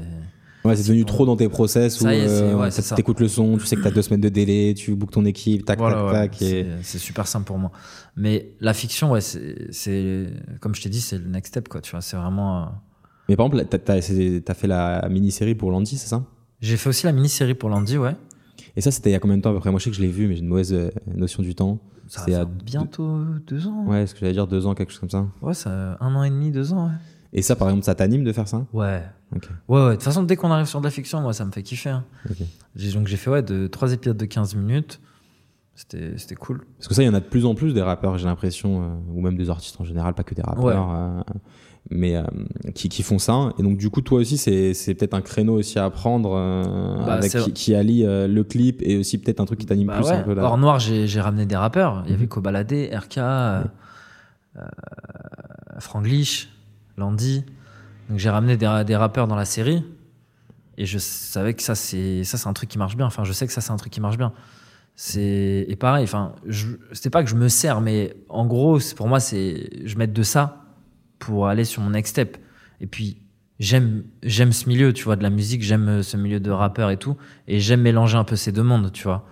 [0.65, 3.77] Ouais, c'est devenu trop dans tes process où euh, ouais, t'écoutes le son, tu sais
[3.77, 6.43] que t'as deux semaines de délai, tu bookes ton équipe, tac, Voilà, tac, ouais, tac.
[6.43, 6.67] Et...
[6.83, 7.71] c'est- super simple pour moi.
[8.17, 10.27] Mais la fiction, ouais, c'est,
[10.61, 11.81] comme je t'ai dit, c'est le next step, quoi.
[11.81, 12.63] Tu vois, c'est vraiment.
[12.63, 12.67] euh,
[13.29, 16.25] Mais par exemple, t'as- t'as fait la mini-série pour Landy, c'est ça?
[16.61, 18.17] J'ai fait aussi la mini-série pour Landy, ouais.
[18.77, 19.71] Et ça, c'était il y a combien de temps à peu près?
[19.71, 21.79] Moi, je sais que je l'ai vu, mais j'ai une mauvaise euh, notion du temps.
[22.09, 23.85] Ça va à bientôt deux ans.
[23.87, 25.27] Ouais, ce que j'allais dire, deux ans, quelque chose comme ça.
[25.43, 26.93] Ouais, ça un an et demi, deux ans, ouais.
[27.33, 28.65] Et ça, par exemple, ça t'anime de faire ça?
[28.73, 29.03] Ouais.
[29.33, 29.87] Ouais, ouais.
[29.91, 31.91] De toute façon, dès qu'on arrive sur de la fiction, moi, ça me fait kiffer.
[31.91, 32.05] hein.
[32.95, 35.01] Donc, j'ai fait, ouais, de trois épisodes de 15 minutes.
[35.75, 36.65] C'était, cool.
[36.79, 38.83] Parce que ça, il y en a de plus en plus des rappeurs, j'ai l'impression,
[38.83, 40.95] euh, ou même des artistes en général, pas que des rappeurs, Ouais.
[41.35, 41.35] euh,
[41.91, 42.23] mais euh,
[42.75, 43.51] qui, qui font ça.
[43.59, 46.31] Et donc, du coup, toi aussi, c'est peut-être un créneau aussi à prendre
[47.05, 49.97] Bah, avec, qui, qui allie le clip et aussi peut-être un truc qui t'anime Bah
[49.97, 50.13] plus ouais.
[50.17, 50.45] un peu là.
[50.45, 52.03] Hors noir, j'ai, ramené des rappeurs.
[52.07, 52.29] Il y avait Mhm.
[52.31, 53.63] Kobalade, RK, euh,
[55.79, 56.49] Franglish,
[56.97, 57.45] Landy.
[58.09, 59.85] Donc j'ai ramené des, rappeurs dans la série.
[60.79, 63.07] Et je savais que ça, c'est, ça, c'est un truc qui marche bien.
[63.07, 64.33] Enfin, je sais que ça, c'est un truc qui marche bien.
[64.95, 66.35] C'est, et pareil, enfin,
[66.93, 70.07] c'était pas que je me sers, mais en gros, c'est, pour moi, c'est, je mets
[70.07, 70.65] de ça
[71.19, 72.37] pour aller sur mon next step.
[72.81, 73.23] Et puis,
[73.59, 76.99] j'aime, j'aime ce milieu, tu vois, de la musique, j'aime ce milieu de rappeurs et
[76.99, 77.17] tout.
[77.47, 79.27] Et j'aime mélanger un peu ces deux mondes, tu vois.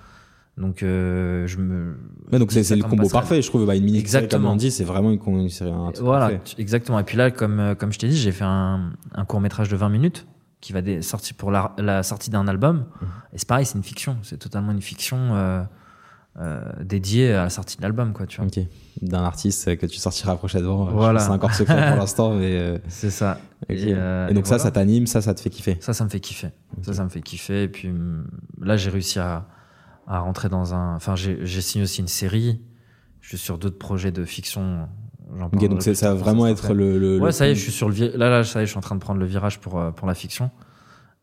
[0.57, 1.97] Donc, euh, je me.
[2.33, 3.67] Ouais, donc c'est le comme combo parfait, je trouve.
[3.67, 4.53] Bah, une mini comme Exactement.
[4.53, 5.71] on dit, c'est vraiment une, une série.
[5.73, 6.55] Un Voilà, parfait.
[6.59, 6.99] exactement.
[7.01, 9.69] Et puis là, comme, euh, comme je t'ai dit, j'ai fait un, un court métrage
[9.69, 10.27] de 20 minutes
[10.61, 12.77] qui va sortir pour la, la sortie d'un album.
[13.01, 13.09] Mhm.
[13.33, 14.17] Et c'est pareil, c'est une fiction.
[14.23, 15.63] C'est totalement une fiction euh,
[16.41, 18.49] euh, dédiée à la sortie de l'album, quoi, tu vois.
[19.03, 20.85] D'un artiste que tu sortiras prochainement.
[20.87, 21.19] Voilà.
[21.19, 22.57] C'est encore secret pour l'instant, mais.
[22.57, 23.39] euh, C'est ça.
[23.65, 23.71] ok.
[23.77, 24.59] Et, et donc, et ça, voilà.
[24.59, 25.79] ça t'anime, ça, ça te fait kiffer.
[25.81, 26.51] Ça, ça me fait kiffer.
[26.83, 27.65] Ça, ça me fait kiffer.
[27.65, 28.25] Et puis hum,
[28.63, 29.47] là, j'ai réussi à,
[30.07, 30.97] à rentrer dans un.
[30.97, 32.61] Enfin, j'ai signé aussi une série.
[33.21, 34.89] Je suis sur d'autres projets de fiction.
[35.39, 36.99] J'en Ok, parlerai donc ça va vraiment être le.
[36.99, 38.67] le- Ouais, le ça y est, je suis sur le là, là, ça y est,
[38.67, 40.51] je suis en train de prendre le virage pour euh, pour la fiction.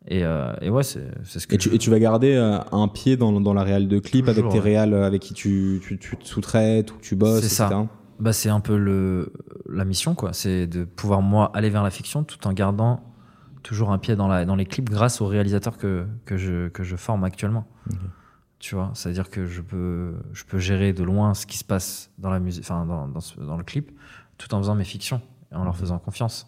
[0.08, 2.58] Et, euh, et ouais, c'est ce que Et tu, je- et tu vas garder euh,
[2.72, 6.00] un pied dans, dans la réal de clip avec tes réals avec qui tu, tu,
[6.00, 7.88] tu te sous-traites ou tu bosses, C'est ça.
[8.20, 9.32] Bah, c'est un peu le,
[9.70, 10.34] la mission, quoi.
[10.34, 13.04] C'est de pouvoir, moi, aller vers la fiction tout en gardant
[13.62, 16.84] toujours un pied dans, la, dans les clips grâce aux réalisateurs que, que, je, que
[16.84, 17.68] je forme actuellement.
[18.62, 22.12] Tu vois, c'est-à-dire que je peux, je peux gérer de loin ce qui se passe
[22.20, 23.92] dans la musique, enfin, dans, dans, ce- dans le clip,
[24.38, 25.20] tout en faisant mes fictions
[25.52, 26.46] et en leur faisant confiance.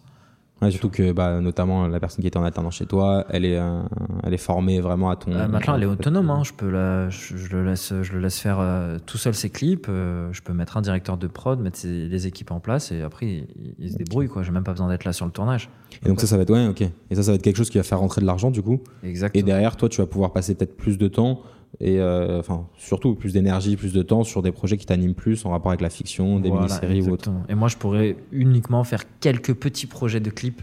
[0.62, 3.58] Ouais, surtout que bah, notamment la personne qui était en alternance chez toi, elle est,
[3.58, 3.82] euh,
[4.24, 5.32] elle est formée vraiment à ton.
[5.34, 6.30] Euh, maintenant, elle est autonome.
[6.30, 6.44] Hein.
[6.46, 9.50] Je peux la, je, je le laisse, je le laisse faire euh, tout seul ses
[9.50, 9.88] clips.
[9.88, 13.26] je peux mettre un directeur de prod, mettre ses- les équipes en place et après
[13.26, 13.48] il,
[13.80, 14.44] il se débrouille quoi.
[14.44, 15.68] J'ai même pas besoin d'être là sur le tournage.
[16.06, 16.82] Et donc ça, ça va être ouais, ok.
[16.82, 18.80] Et ça, ça va être quelque chose qui va faire rentrer de l'argent du coup.
[19.04, 19.40] Exactement.
[19.42, 21.42] Et derrière, toi, tu vas pouvoir passer peut-être plus de temps
[21.80, 25.46] et euh, enfin surtout plus d'énergie, plus de temps sur des projets qui t'animent plus
[25.46, 27.32] en rapport avec la fiction, des Voilà, mini-séries ou autre.
[27.50, 30.62] Et moi, je pourrais uniquement faire quelques petits projets de clips.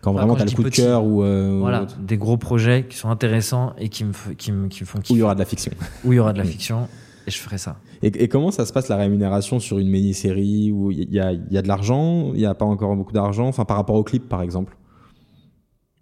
[0.00, 2.96] Quand Bah, vraiment t'as le coup de cœur ou, euh, Voilà, des gros projets qui
[2.96, 5.18] sont intéressants et qui me, qui me, qui me font où il kiffer.
[5.20, 5.72] y aura de la fiction.
[6.04, 6.88] Où il y aura de la fiction
[7.26, 7.76] et je ferai ça.
[8.02, 11.32] Et, et comment ça se passe la rémunération sur une mini-série où il y a,
[11.32, 14.02] y a de l'argent, il n'y a pas encore beaucoup d'argent, enfin par rapport au
[14.02, 14.76] clip par exemple?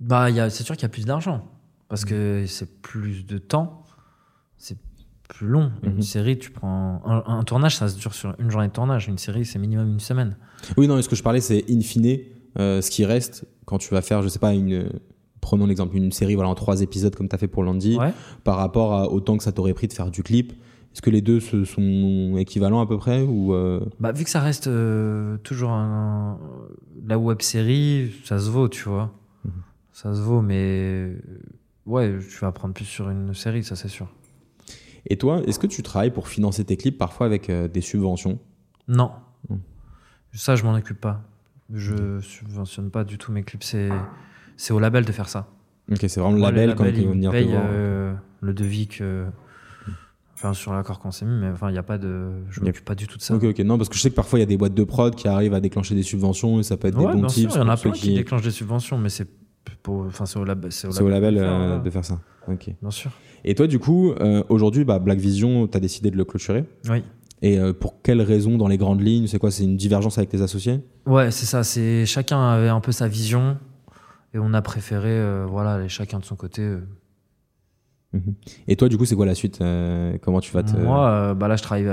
[0.01, 1.43] Bah, il y a- c'est sûr qu'il y a plus d'argent
[1.89, 3.83] parce que c'est plus de temps,
[5.31, 5.71] plus long.
[5.83, 6.03] Une Mhm.
[6.03, 9.09] série, tu prends un, un tournage, ça se dure sur une journée de tournage.
[9.09, 10.37] Une série, c'est minimum une semaine.
[10.77, 12.19] Oui, non, mais ce que je parlais, c'est in fine,
[12.59, 14.91] euh, ce qui reste quand tu vas faire, je sais pas, une.
[15.41, 18.13] Prenons l'exemple, une série voilà, en trois épisodes comme tu as fait pour Landy, Ouais.
[18.45, 20.53] par rapport à autant que ça t'aurait pris de faire du clip.
[20.93, 24.31] Est-ce que les deux se sont équivalents à peu près ou euh, Bah, vu que
[24.31, 26.39] ça reste euh, toujours un,
[27.07, 29.13] la web série, ça se vaut, tu vois.
[29.45, 29.53] Mhm.
[29.93, 31.13] Ça se vaut, mais
[31.87, 34.09] ouais, tu vas apprendre plus sur une série, ça c'est sûr.
[35.07, 38.39] Et toi, est-ce que tu travailles pour financer tes clips parfois avec euh, des subventions?
[38.89, 39.13] Non.
[39.49, 39.57] Hmm.
[40.33, 41.23] Ça, je m'en occupe pas.
[41.73, 43.63] Je subventionne pas du tout mes clips.
[43.65, 43.89] C'est,
[44.57, 45.49] c'est au label de faire ça.
[45.91, 47.63] Ok, c'est vraiment le label quand ils il vont venir te paye voir.
[47.67, 49.27] euh, le devis que.
[50.35, 52.31] Enfin, sur l'accord qu'on s'est mis, mais enfin, il n'y a pas de.
[52.49, 53.35] Je m'occupe pas du tout de ça.
[53.35, 53.59] Ok, ok.
[53.61, 55.29] Non, parce que je sais que parfois il y a des boîtes de prod qui
[55.29, 57.55] arrivent à déclencher des subventions et ça peut être Ouais, des bons tips.
[57.55, 59.29] il y en a plein qui déclenchent des subventions, mais c'est
[59.83, 60.07] pour.
[60.07, 62.21] Enfin, c'est au, lab- label de le faire, euh, de faire ça.
[62.49, 62.71] Ok.
[62.81, 63.11] Bien sûr.
[63.45, 66.65] Et toi, du coup, euh, aujourd'hui, bah, Black Vision, tu as décidé de le clôturer.
[66.89, 67.03] Oui.
[67.43, 69.27] Et euh, pour quelles raisons dans les grandes lignes?
[69.27, 69.51] C'est quoi?
[69.51, 70.81] C'est une divergence avec tes associés?
[71.07, 71.63] Ouais, c'est ça.
[71.65, 73.57] C'est chacun avait un peu sa vision
[74.35, 76.63] et on a préféré, voilà, aller chacun de son côté.
[76.63, 76.81] euh.
[78.67, 79.59] Et toi, du coup, c'est quoi la suite
[80.23, 80.77] Comment tu vas te.
[80.77, 81.89] Moi, bah là, je travaille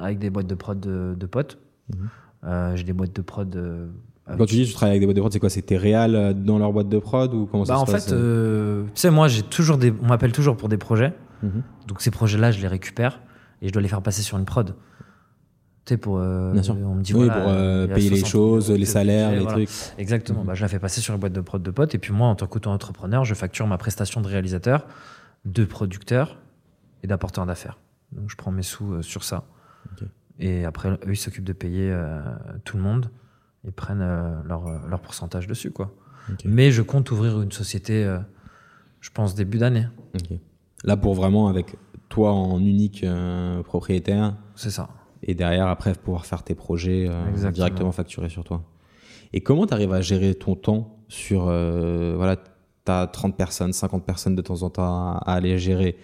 [0.00, 1.58] avec des boîtes de prod de, de potes.
[1.92, 2.76] Mhm.
[2.76, 3.90] J'ai des boîtes de prod.
[4.30, 5.50] Euh, Quand tu dis que tu travailles avec des boîtes de prod, c'est quoi?
[5.50, 7.92] C'est tes réals euh, dans leur boîte de prod ou comment ça Bah, se en
[7.92, 9.92] passe fait, euh, tu sais, moi, j'ai toujours des.
[10.02, 11.12] On m'appelle toujours pour des projets.
[11.42, 11.62] Mhm.
[11.86, 13.20] Donc ces projets-là, je les récupère
[13.62, 14.74] et je dois les faire passer sur une prod.
[15.84, 16.18] Tu sais, pour.
[16.18, 16.76] euh, Bien sûr.
[16.76, 19.52] On me dit, Oui, voilà, pour euh, payer les 60 choses, les salaires, les voilà.
[19.52, 19.70] trucs.
[19.98, 20.40] Exactement.
[20.40, 20.46] Mhm.
[20.46, 21.94] Bah, je la fais passer sur une boîte de prod de potes.
[21.94, 24.86] Et puis moi, en tant qu'auto-entrepreneur, je facture ma prestation de réalisateur,
[25.44, 26.36] de producteur
[27.02, 27.78] et d'apporteur d'affaires.
[28.12, 29.44] Donc je prends mes sous euh, sur ça.
[30.40, 32.20] Et après, eux, ils s'occupent de payer euh,
[32.64, 33.10] tout le monde
[33.66, 35.70] et prennent euh, leur, euh, leur pourcentage dessus.
[35.70, 35.90] quoi.
[36.44, 38.18] Mais je compte ouvrir une société, euh,
[39.00, 39.86] je pense, début d'année.
[40.84, 41.76] Là, pour vraiment, avec
[42.08, 44.88] toi en unique euh, propriétaire, C'est ça.
[45.22, 47.08] et derrière, après, pouvoir faire tes projets
[47.52, 48.62] directement facturés sur toi.
[49.32, 51.44] Et comment tu arrives à gérer ton temps sur.
[51.44, 55.96] voilà, tu as 30 personnes, 50 personnes de temps en temps à, à aller gérer,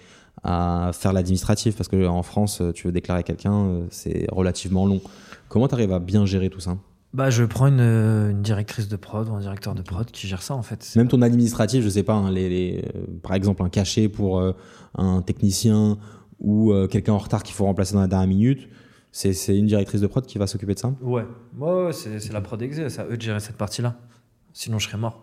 [0.42, 5.00] à faire l'administratif, parce qu'en France, euh, tu veux déclarer quelqu'un, c'est relativement long.
[5.48, 6.76] Comment tu arrives à bien gérer tout ça?
[7.14, 10.26] Bah, je prends une, euh, une directrice de prod ou un directeur de prod qui
[10.26, 10.92] gère ça en fait.
[10.96, 14.40] Même ton administratif, je sais pas, hein, les, les- euh, par exemple un cachet pour
[14.40, 14.52] euh,
[14.98, 15.96] un technicien
[16.40, 18.68] ou euh, quelqu'un en retard qu'il faut remplacer dans la dernière minute,
[19.12, 20.92] c'est une directrice de prod qui va s'occuper de ça?
[21.00, 21.24] Ouais,
[21.56, 23.94] ouais, ouais, c'est la prod exé, c'est à eux de gérer cette partie-là.
[24.52, 25.22] Sinon, je serais mort.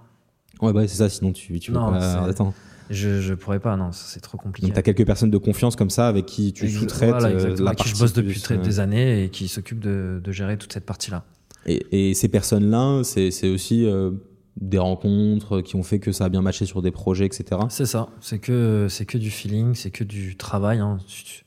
[0.62, 2.00] Ouais, bah c'est ça, sinon tu, tu peux Non, pas.
[2.24, 2.54] c'est- Attends.
[2.90, 4.68] Je, je pourrais pas, non, c'est trop compliqué.
[4.68, 7.42] Donc tu as quelques personnes de confiance comme ça avec qui tu sous-traites voilà, la
[7.42, 10.72] avec qui partie je bosse depuis des années et qui s'occupe de, de gérer toute
[10.74, 11.24] cette partie-là.
[11.66, 14.12] Et, et ces personnes-là, c'est aussi euh,
[14.60, 17.62] des rencontres qui ont fait que ça a bien matché sur des projets, etc.
[17.70, 20.80] C'est ça, c'est que, c'est que du feeling, c'est que du travail.
[20.80, 20.98] hein.
[21.08, 21.44] Tu, tu-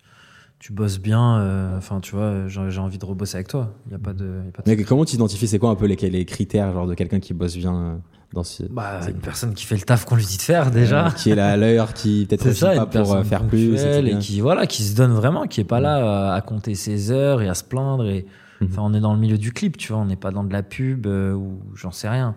[0.61, 3.75] tu bosses bien, euh, enfin, tu vois, j'ai envie de rebosser avec toi.
[3.85, 4.25] Il n'y a pas de.
[4.25, 6.73] y a pas de- Mais comment tu identifies, c'est quoi un peu les, les critères
[6.73, 7.97] genre, de quelqu'un qui bosse bien euh,
[8.33, 8.63] dans ce.
[8.63, 11.09] Bah, une personne qui fait le taf qu'on lui dit de faire déjà.
[11.09, 13.75] euh, qui est là à l'heure, qui peut-être pas pour faire plus.
[13.83, 17.11] et qui voilà, qui se donne vraiment, qui est pas là à, à compter ses
[17.11, 18.07] heures et à se plaindre.
[18.07, 18.25] Et
[18.65, 18.71] Mhm.
[18.73, 20.53] enfin, on est dans le milieu du clip, tu vois, on n'est pas dans de
[20.53, 22.37] la pub euh, ou j'en sais rien.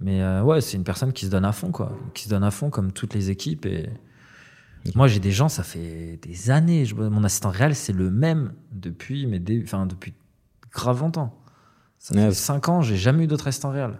[0.00, 2.44] Mais euh, ouais, c'est une personne qui se donne à fond, quoi, qui se donne
[2.44, 3.66] à fond comme toutes les équipes.
[3.66, 3.88] Et
[4.94, 6.84] moi, j'ai des gens, ça fait des années.
[6.84, 10.14] Je, mon assistant réel, c'est le même depuis, mais dé- enfin depuis
[10.72, 11.36] grave longtemps.
[11.98, 13.98] Ça fait c'est- 5 ans, j'ai jamais eu d'autre assistant réel.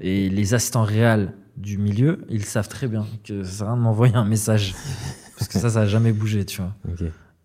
[0.00, 3.78] Et les assistants réels du milieu, ils savent très bien que ça sert à rien
[3.78, 4.74] de m'envoyer un message.
[5.38, 6.72] Parce que ça, ça n'a jamais bougé, tu vois.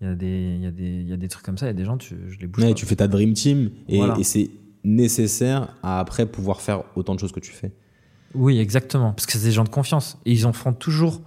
[0.04, 1.66] Il y, a des, il, y a des, il y a des trucs comme ça,
[1.66, 2.76] il y a des gens, tu, je les bouge Ouais, pas.
[2.76, 4.16] tu fais ta dream team et, Voilà.
[4.20, 4.50] et c'est
[4.84, 7.72] nécessaire à après pouvoir faire autant de choses que tu fais.
[8.36, 9.12] Oui, exactement.
[9.14, 10.18] Parce que c'est des gens de confiance.
[10.26, 11.22] Et ils en feront toujours.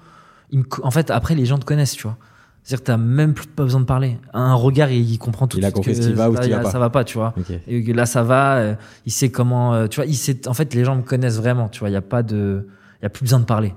[0.51, 2.19] ils me co- En fait, après, les gens te connaissent, tu vois.
[2.63, 4.19] C'est-à-dire que t'as même plus pas besoin de parler.
[4.35, 6.51] Un regard, il, il comprend tout Il de a suite qui va ou là, il
[6.53, 6.71] va pas.
[6.71, 7.33] Ça va pas, tu vois.
[7.69, 8.57] Et là, ça va.
[8.57, 8.75] euh,
[9.07, 9.73] il sait comment.
[9.75, 10.49] euh, tu vois, il sait.
[10.49, 11.69] En fait, les gens me connaissent vraiment.
[11.69, 12.67] Tu vois, il y a pas de.
[13.01, 13.73] Il y a plus besoin de parler.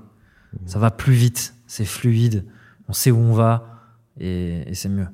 [0.66, 1.54] Ça va plus vite.
[1.68, 2.46] C'est fluide.
[2.88, 3.79] On sait où on va
[4.20, 5.08] et, et c'est mieux.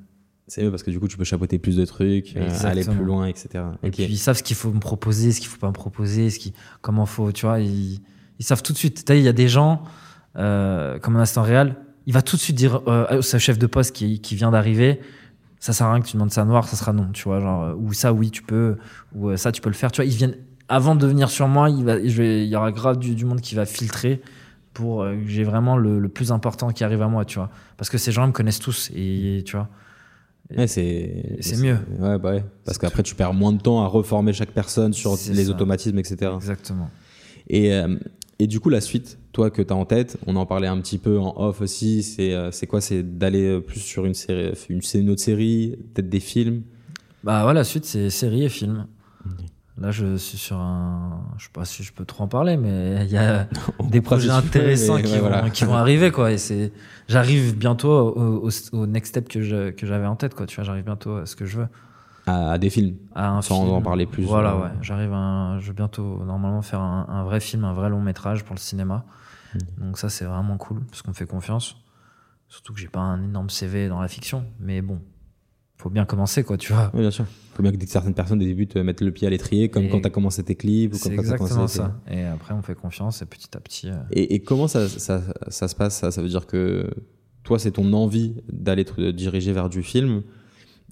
[0.47, 2.71] C'est mieux parce que du coup, tu peux chapeauter plus de trucs, euh, Exactement.
[2.71, 3.63] aller plus loin, etc.
[3.81, 6.29] Et puis ils savent ce qu'il faut me proposer, ce qu'il faut pas me proposer,
[6.29, 7.99] ce qui, comment faut, tu vois, ils,
[8.39, 9.05] ils savent tout de suite.
[9.09, 9.83] Il y a des gens,
[10.35, 11.75] euh, comme un instant réel,
[12.05, 14.99] il va tout de suite dire euh, au chef de poste qui, qui vient d'arriver,
[15.59, 17.63] ça sert à rien que tu demandes ça noir, ça sera non, tu vois, genre,
[17.63, 18.77] euh, ou ça oui tu peux,
[19.15, 20.37] ou euh, ça tu peux le faire, tu vois, ils viennent
[20.67, 23.25] avant de venir sur moi, il va, je vais, il y aura grave du, du
[23.25, 24.21] monde qui va filtrer
[24.75, 27.49] pour euh, que j'ai vraiment le, le plus important qui arrive à moi, tu vois,
[27.77, 29.67] parce que ces gens me connaissent tous et tu vois.
[30.55, 31.79] Ouais, c'est C'est mieux.
[31.97, 32.45] Ouais, bah ouais.
[32.65, 35.51] Parce qu'après, tu perds moins de temps à reformer chaque personne sur les ça.
[35.51, 36.33] automatismes, etc.
[36.35, 36.91] Exactement.
[37.47, 37.97] Et, euh,
[38.37, 40.79] et du coup, la suite, toi, que tu as en tête, on en parlait un
[40.81, 42.79] petit peu en off aussi, c'est euh, c'est quoi?
[42.79, 46.61] C'est d'aller plus sur une série, une, autre série, peut-être des films?
[47.23, 48.85] Bah voilà, la suite c'est série et film.
[49.77, 51.21] Là, je suis sur un.
[51.37, 53.47] Je sais pas si je peux trop en parler, mais il y a
[53.89, 55.49] des projets intéressants qui, ouais, vont, voilà.
[55.49, 56.31] qui vont arriver, quoi.
[56.31, 56.71] Et c'est.
[57.09, 60.45] J'arrive bientôt au, au, au next step que je- que j'avais en tête, quoi.
[60.45, 61.67] Tu vois, j'arrive bientôt à ce que je veux.
[62.25, 62.95] à, à des films.
[63.15, 63.75] À un Sans film.
[63.75, 64.61] en parler plus, Voilà, euh.
[64.63, 64.69] ouais.
[64.81, 65.57] J'arrive à.
[65.59, 68.61] Je vais bientôt, normalement, faire un, un vrai film, un vrai long métrage pour le
[68.61, 69.03] cinéma.
[69.55, 69.59] Mmh.
[69.85, 71.75] Donc, ça, c'est vraiment cool, parce qu'on me fait confiance.
[72.47, 75.01] Surtout que j'ai pas un énorme CV dans la fiction, mais bon.
[75.77, 76.89] Faut bien commencer, quoi, tu vois.
[76.93, 77.25] Oui, bien sûr.
[77.53, 79.89] faut bien que certaines personnes, au début, te mettent le pied à l'étrier, comme Et
[79.89, 81.77] quand tu as commencé tes clips ou comme quand as commencé.
[81.77, 81.99] ça.
[82.09, 83.89] Et après, on fait confiance et petit à petit.
[83.89, 86.89] euh, Et, et comment ça, ça, ça se passe ça, ça veut dire que
[87.43, 90.23] toi, c'est ton envie d'aller te diriger vers du film.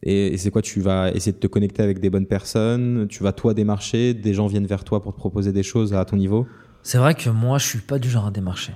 [0.03, 0.61] Et, et c'est quoi?
[0.61, 3.07] Tu vas essayer de te connecter avec des bonnes personnes?
[3.07, 4.13] Tu vas toi démarcher?
[4.13, 6.45] Des gens viennent vers toi pour te proposer des choses à ton niveau?
[6.83, 8.73] C'est vrai que moi, je suis pas du genre à démarcher.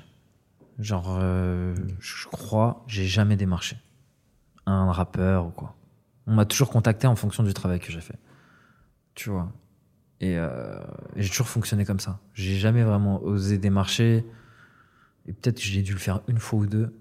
[0.79, 3.75] Genre, euh, je crois, j'ai jamais démarché
[4.65, 5.75] un rappeur ou quoi.
[6.28, 8.17] On m'a toujours contacté en fonction du travail que j'ai fait.
[9.15, 9.51] Tu vois.
[10.19, 10.80] Et, euh,
[11.15, 12.19] et j'ai toujours fonctionné comme ça.
[12.34, 14.25] J'ai jamais vraiment osé démarcher.
[15.28, 16.93] Et peut-être que j'ai dû le faire une fois ou deux.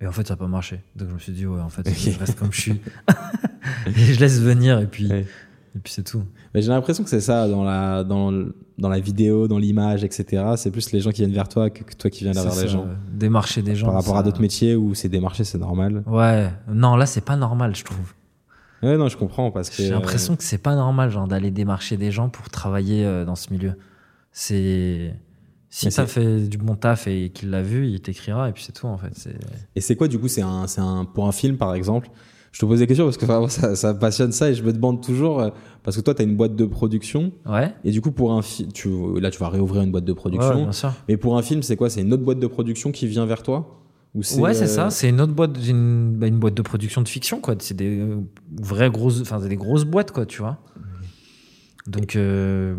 [0.00, 0.80] Et en fait, ça n'a pas marché.
[0.96, 2.80] Donc je me suis dit, ouais, en fait, je reste comme je suis.
[3.86, 5.26] et je laisse venir et puis, Ouais.
[5.76, 6.24] et puis c'est tout.
[6.54, 8.32] Mais J'ai l'impression que c'est ça dans la, dans,
[8.78, 10.54] dans la vidéo, dans l'image, etc.
[10.56, 12.66] C'est plus les gens qui viennent vers toi que, que toi qui viens vers les
[12.68, 12.88] gens.
[13.12, 13.86] Démarcher des gens.
[13.86, 16.02] Par rapport à d'autres métiers où c'est démarché, c'est normal.
[16.06, 18.14] Ouais, non, là, c'est pas normal, je trouve.
[18.82, 19.76] Ouais, non, je comprends parce que.
[19.76, 23.36] J'ai l'impression que c'est pas normal, genre, d'aller démarcher des gens pour travailler euh, dans
[23.36, 23.74] ce milieu.
[24.32, 25.14] C'est.
[25.74, 28.72] Si c'est- fait du bon taf et qu'il l'a vu, il t'écrira et puis c'est
[28.72, 29.28] tout, en fait.
[29.74, 32.10] Et c'est quoi du coup C'est un, un pour un film par exemple?
[32.50, 34.74] Je te pose des questions parce que vraiment, ça, ça passionne ça et je me
[34.74, 35.48] demande toujours euh,
[35.82, 38.42] parce que toi tu as une boîte de production Ouais, et du coup pour un
[38.42, 40.64] film, tu là tu vas réouvrir une boîte de ouais, production.
[40.64, 40.92] bien sûr.
[41.08, 41.88] mais pour un film, c'est quoi?
[41.88, 43.81] C'est une autre boîte de production qui vient vers toi?
[44.14, 44.90] Ouais, c'est euh, ça.
[44.90, 47.54] C'est une autre boîte, une, bah, une boîte de production de fiction, quoi.
[47.58, 48.16] C'est des euh,
[48.60, 50.58] vraies grosses, enfin, des grosses boîtes, quoi, tu vois.
[51.86, 52.74] Donc, euh,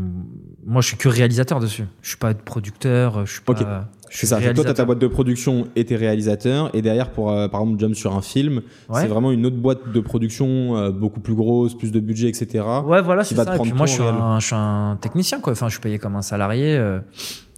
[0.66, 1.84] moi, je suis que réalisateur dessus.
[2.02, 3.54] Je suis pas producteur, je suis pas.
[3.54, 3.66] Ok.
[4.10, 4.36] Je suis ça.
[4.36, 4.86] Toi, as ta réalisateur.
[4.86, 6.70] boîte de production et tes réalisateurs.
[6.76, 9.02] Et derrière, pour euh, par exemple, jump sur un film, Ouais.
[9.02, 12.64] c'est vraiment une autre boîte de production euh, beaucoup plus grosse, plus de budget, etc.
[12.86, 13.56] Ouais, voilà, c'est ça.
[13.56, 15.54] Et puis moi, je suis, un, je suis un technicien, quoi.
[15.54, 16.80] Enfin, je suis payé comme un salarié,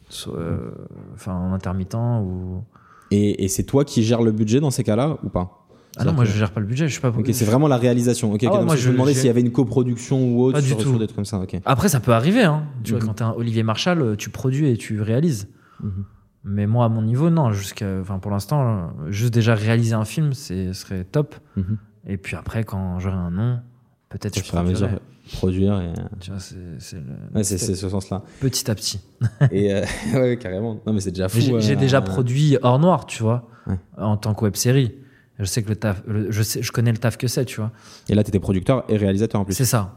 [0.10, 0.72] so- euh,
[1.14, 2.64] enfin, en intermittent ou.
[3.12, 5.62] Et, et c'est toi qui gères le budget dans ces cas-là ou pas?
[5.98, 6.88] Ah non, moi, C'est-à-dire je gère pas le budget.
[6.88, 7.12] Je suis pas.
[7.12, 8.34] que- Ok, c'est vraiment la réalisation.
[8.34, 10.58] Ok, Ah ouais, moi, je je- me demandais s'il y avait une coproduction ou autre
[10.58, 10.98] Pas du sur, tout.
[10.98, 11.40] des trucs comme ça.
[11.40, 11.56] Ok.
[11.64, 12.64] Après, ça peut arriver, hein.
[12.84, 13.00] Tu Mhm.
[13.00, 15.48] vois, quand t'es un Olivier Marshall, euh, tu produis et tu réalises.
[15.82, 16.04] Mhm.
[16.44, 17.52] Mais moi, à mon niveau, non.
[17.54, 21.36] Jusqu'à, enfin, pour l'instant, euh, juste déjà réaliser un film, c'est serait top.
[21.56, 21.78] Mhm.
[22.08, 23.60] Et puis après, quand j'aurai un nom,
[24.10, 24.60] peut-être je fur
[25.34, 25.80] produire.
[25.82, 25.94] Et...
[26.20, 26.56] Tu vois, c'est,
[27.34, 28.24] Ouais, ce sens-là.
[28.40, 29.00] petit à petit.
[29.52, 30.80] et euh, ouais, carrément.
[30.86, 31.38] Non, mais c'est déjà fou.
[31.38, 33.78] Mais J'ai, euh, déjà euh, produit hors noir, tu vois, Ouais.
[33.98, 34.94] en tant que web série.
[35.40, 37.58] Je sais que le taf, le- je sais, je connais le taf que c'est, tu
[37.60, 37.72] vois.
[38.08, 39.54] Et là, t'étais producteur et réalisateur en plus.
[39.54, 39.96] C'est ça.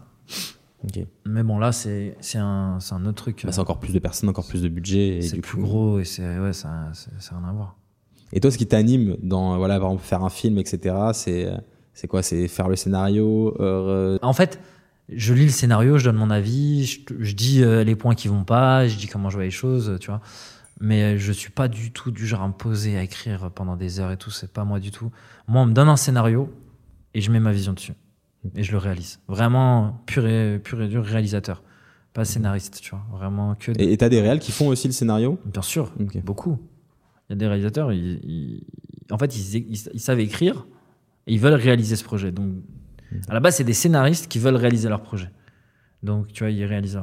[1.26, 3.42] Mais bon, là, c'est, un, un autre truc.
[3.44, 5.18] Bah, c'est encore plus de personnes, encore plus de budget.
[5.18, 7.76] Et c'est plus coup- gros et c'est, ouais, ça, ça a rien à voir.
[8.32, 11.50] Et toi, ce qui t'anime dans, voilà, par exemple, faire un film, etc., c'est,
[11.94, 12.22] c'est quoi?
[12.22, 14.60] C'est faire le scénario euh, En fait,
[15.10, 18.28] je lis le scénario, je donne mon avis, je, je dis euh, les points qui
[18.28, 20.20] vont pas, je dis comment je vois les choses, tu vois.
[20.80, 23.76] Mais euh, je suis pas du tout du genre à me poser à écrire pendant
[23.76, 25.10] des heures et tout, c'est pas moi du tout.
[25.48, 26.52] Moi, on me donne un scénario
[27.14, 27.94] et je mets ma vision dessus.
[28.54, 29.18] Et je le réalise.
[29.28, 31.62] Vraiment pur et, pur et dur réalisateur.
[32.14, 33.04] Pas scénariste, tu vois.
[33.12, 33.72] Vraiment que.
[33.72, 35.38] des- Et t'as des réals qui font aussi le scénario?
[35.44, 35.92] Bien sûr,
[36.24, 36.58] beaucoup.
[37.28, 38.64] Il y a des réalisateurs, ils, ils-
[39.10, 40.66] en fait, ils, ils- ils savent écrire
[41.26, 42.30] et ils veulent réaliser ce projet.
[42.30, 42.52] Donc,
[43.28, 45.30] à la base, c'est des scénaristes qui veulent réaliser leur projet.
[46.02, 47.00] Donc, tu vois, ils réalisent.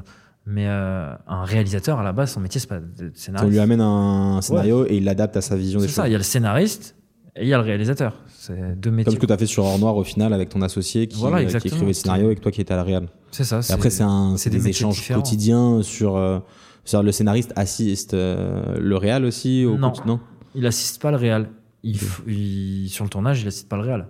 [0.48, 3.52] Mais euh, un réalisateur, à la base, son métier, c'est pas de On scénariste.
[3.52, 6.10] lui amène un scénario et il l'adapte à sa vision des C'est ça, choses.
[6.10, 6.96] il y a le scénariste
[7.36, 8.22] Et il y a le réalisateur.
[8.28, 9.06] C'est deux métiers.
[9.06, 11.20] Comme ce que tu as fait sur Or Noir au final avec ton associé qui,
[11.20, 13.08] Voilà, euh, qui écrivait le scénario et que toi qui étais à la réal.
[13.32, 13.60] C'est ça.
[13.68, 15.20] Et après, c'est des échanges différents.
[15.22, 16.40] quotidiens sur, euh,
[16.84, 19.94] sur le scénariste assiste euh, le réal aussi au Non.
[20.06, 20.20] non
[20.54, 21.50] Il assiste pas le réal.
[21.82, 21.98] Il,
[22.28, 24.08] il- sur le tournage, il assiste pas le réal.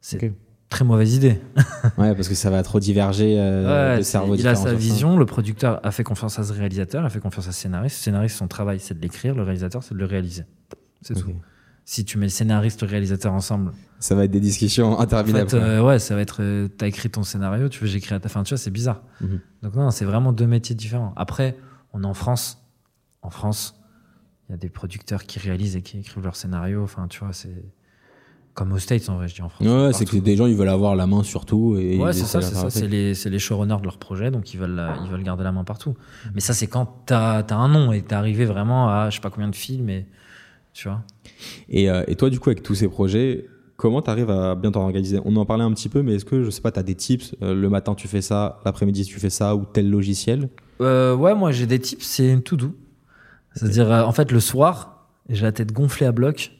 [0.00, 0.32] C'est.
[0.68, 1.40] Très mauvaise idée.
[1.96, 5.26] Ouais, parce que ça va trop diverger euh, Ouais, de il a sa vision, le
[5.26, 7.98] producteur a fait confiance à ce réalisateur, a fait confiance à ce scénariste.
[7.98, 10.44] Le scénariste, son travail, c'est de l'écrire, le réalisateur, c'est de le réaliser.
[11.02, 11.32] C'est tout.
[11.84, 15.00] Si tu mets le scénariste et le réalisateur ensemble, Ça va être des discussions en
[15.00, 15.48] interminables.
[15.48, 18.20] fait, euh, ouais, ça va être, euh, t'as écrit ton scénario, tu veux j'écris à
[18.20, 19.00] ta fin, tu vois, c'est bizarre.
[19.22, 19.40] Mhm.
[19.62, 21.14] Donc non, c'est vraiment deux métiers différents.
[21.16, 21.56] Après,
[21.94, 22.62] on est en France.
[23.22, 23.80] En France,
[24.48, 26.82] il y a des producteurs qui réalisent et qui écrivent leur scénario.
[26.82, 27.64] Enfin, tu vois, c'est
[28.58, 29.66] comme aux States en vrai, je dis en France.
[29.68, 32.24] Ouais, c'est que des gens ils veulent avoir la main sur tout et Ouais, c'est
[32.24, 32.70] ça, c'est ça.
[32.70, 35.62] C'est les, les showrunners de leur projet, donc ils veulent, ils veulent garder la main
[35.62, 35.94] partout.
[36.34, 39.20] Mais ça, c'est quand t'as as un nom et t'es arrivé vraiment à je sais
[39.20, 40.06] pas combien de films et
[40.72, 41.02] tu vois.
[41.68, 43.46] Et, euh, et toi, du coup, avec tous ces projets,
[43.76, 46.42] comment tu arrives à bien t'organiser On en parlait un petit peu, mais est-ce que,
[46.42, 49.18] je sais pas, tu as des tips euh, Le matin, tu fais ça, l'après-midi, tu
[49.20, 50.48] fais ça, ou tel logiciel?
[50.80, 52.74] Euh, ouais, moi j'ai des tips, c'est une to do.
[53.54, 56.52] C'est-à-dire, euh, en fait, le soir, j'ai la tête gonflée à bloc.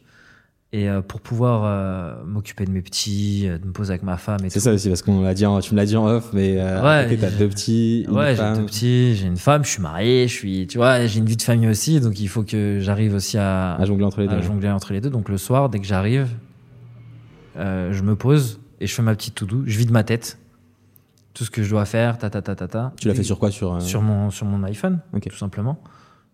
[0.74, 4.18] Et euh, pour pouvoir euh, m'occuper de mes petits, euh, de me poser avec ma
[4.18, 6.06] femme et C'est ça aussi, parce qu'on l'a dit, en- tu me l'as dit en
[6.06, 9.64] off, mais euh, Ouais, t'as deux petits, une Ouais, j'ai deux petits, j'ai une femme,
[9.64, 12.28] je suis marié, je suis, tu vois, j'ai une vie de famille aussi, donc il
[12.28, 14.34] faut que j'arrive aussi à, à jongler entre les deux.
[14.34, 15.08] à jongler entre les deux.
[15.08, 16.28] Donc le soir, dès que j'arrive,
[17.56, 19.62] euh, je me pose et je fais ma petite to-do.
[19.64, 20.38] Je vide ma tête.
[21.32, 22.92] Tout ce que je dois faire, ta ta ta ta ta.
[23.00, 25.28] Tu l'as fait sur quoi sur, euh, sur mon sur mon iPhone, Ok.
[25.30, 25.80] tout simplement.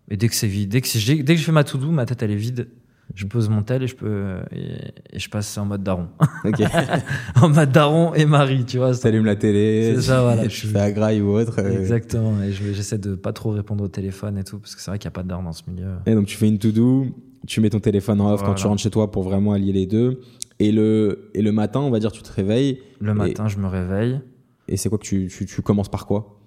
[0.09, 2.21] Et dès que c'est vide, dès que, dès que je fais ma to-do, ma tête
[2.21, 2.67] elle est vide.
[3.13, 6.07] Je pose mon tel et je peux et, et je passe en mode daron,
[6.43, 6.61] Ok.
[7.41, 8.93] en mode daron et Marie, tu vois.
[8.95, 11.59] T'allumes la télé, C'est ça, voilà, je fais à graille ou autre.
[11.59, 12.41] euh, Exactement.
[12.41, 14.97] Et je- j'essaie de pas trop répondre au téléphone et tout, parce que c'est vrai
[14.99, 15.91] qu'il n'y a pas d'heure dans ce milieu.
[16.05, 17.05] Et donc tu fais une to-do,
[17.47, 19.85] tu mets ton téléphone en off quand tu rentres chez toi pour vraiment allier les
[19.85, 20.19] deux.
[20.59, 22.79] Et le, et le matin, on va dire, tu te réveilles.
[22.99, 24.19] Le matin, je me réveille.
[24.67, 26.39] Et c'est quoi que tu, tu, tu commences par quoi?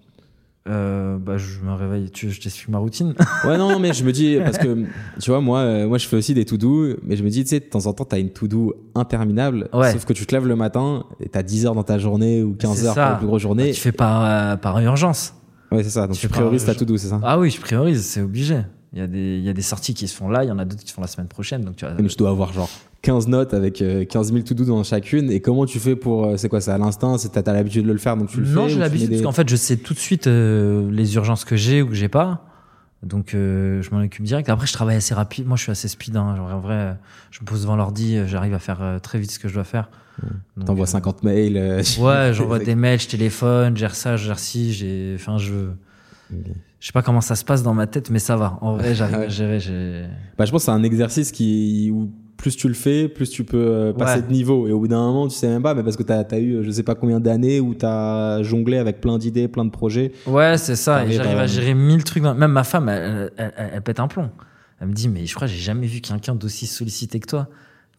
[0.69, 2.11] Euh, bah, je me réveille.
[2.11, 3.15] Tu, je t'explique ma routine.
[3.45, 4.85] Ouais, non, mais je me dis, parce que,
[5.21, 7.51] tu vois, moi, euh, moi, je fais aussi des to-do, mais je me dis, tu
[7.51, 9.93] sais, de temps en temps, t'as une to-do interminable, Ouais.
[9.93, 12.55] sauf que tu te lèves le matin, et t'as 10 heures dans ta journée, ou
[12.55, 13.73] 15 C'est heures pour la plus grosse journée.
[13.73, 15.35] tu fais par, euh, par urgence.
[15.73, 18.21] Ouais, c'est ça, donc tu priorises ta to-do, c'est ça Ah oui, je priorise, c'est
[18.23, 18.59] obligé.
[18.95, 20.51] Il y, a des, il y a des sorties qui se font là, il y
[20.51, 21.63] en a d'autres qui se font la semaine prochaine.
[21.63, 22.71] Donc tu vois, Et donc, tu dois avoir genre
[23.03, 26.37] 15 notes avec euh, 15 000 to-do dans chacune, et comment tu fais pour, euh,
[26.37, 28.55] c'est quoi, c'est à l'instinct, c'est t'as l'habitude de le faire, donc tu le fais
[28.55, 30.91] non, j'ai tu l'habitude mets parce des- qu'en fait, je sais tout de suite euh,
[30.91, 32.45] les urgences que j'ai ou que j'ai pas.
[33.05, 34.49] Donc, euh, je m'en occupe direct.
[34.49, 35.47] Après, je travaille assez rapide.
[35.47, 36.17] Moi, je suis assez speed.
[36.17, 36.35] Hein.
[36.35, 36.97] Genre, en vrai,
[37.31, 39.55] je me pose devant l'ordi, euh, j'arrive à faire euh, très vite ce que je
[39.55, 39.89] dois faire.
[40.67, 41.57] T'envoies euh, 50 mails.
[41.57, 45.13] euh, Ouais, j'envoie des mails, je téléphone, gère ça, je gère ci, j'ai.
[45.15, 45.55] Enfin, je.
[46.81, 48.59] Je sais pas comment ça se passe dans ma tête, mais ça va.
[48.63, 49.61] En vrai, j'arrive à gérer.
[49.61, 53.29] j'ai- Bah, je pense que c'est un exercice qui, où plus tu le fais, plus
[53.29, 54.27] tu peux euh, passer Ouais.
[54.27, 54.67] de niveau.
[54.67, 56.63] Et au bout d'un moment, tu sais même pas, mais parce que t'as as eu
[56.65, 60.13] je sais pas combien d'années où t'as jonglé avec plein d'idées, plein de projets.
[60.27, 61.05] Ouais, c'est ça.
[61.05, 62.23] Et j'arrive à- à gérer mille trucs.
[62.23, 64.31] Même ma femme, elle, elle- elle- elle pète un plomb.
[64.81, 67.49] Elle me dit, mais je crois que j'ai jamais vu quelqu'un d'aussi sollicité que toi.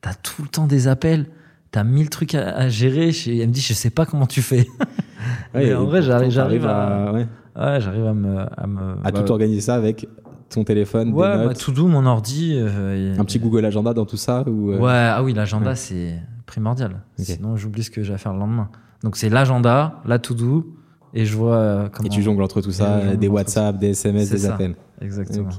[0.02, 1.26] T'as tout le temps des appels.
[1.72, 3.12] T'as mille trucs à, à gérer.
[3.28, 4.66] Elle me dit, je sais pas comment tu fais.
[5.54, 8.38] Mais et en vrai, j'arrive- à- ouais, Ouais, j'arrive à me.
[8.40, 10.08] À, me, à bah, tout organiser ça avec
[10.50, 12.54] ton téléphone, Ouais, des bah, notes, tout doux, mon ordi.
[12.58, 14.44] euh, et- un petit Google Agenda dans tout ça.
[14.48, 15.76] Ou, euh, Ouais, ah oui, l'agenda, Ouais.
[15.76, 17.02] c'est primordial.
[17.18, 18.70] Sinon, j'oublie ce que j'ai à faire le lendemain.
[19.04, 20.76] Donc, c'est l'agenda, la to-do,
[21.14, 22.08] et je vois euh, comment.
[22.08, 24.56] Et tu jongles entre tout ça, des WhatsApp, des SMS, des ça.
[24.56, 24.76] appels.
[25.02, 25.50] Exactement.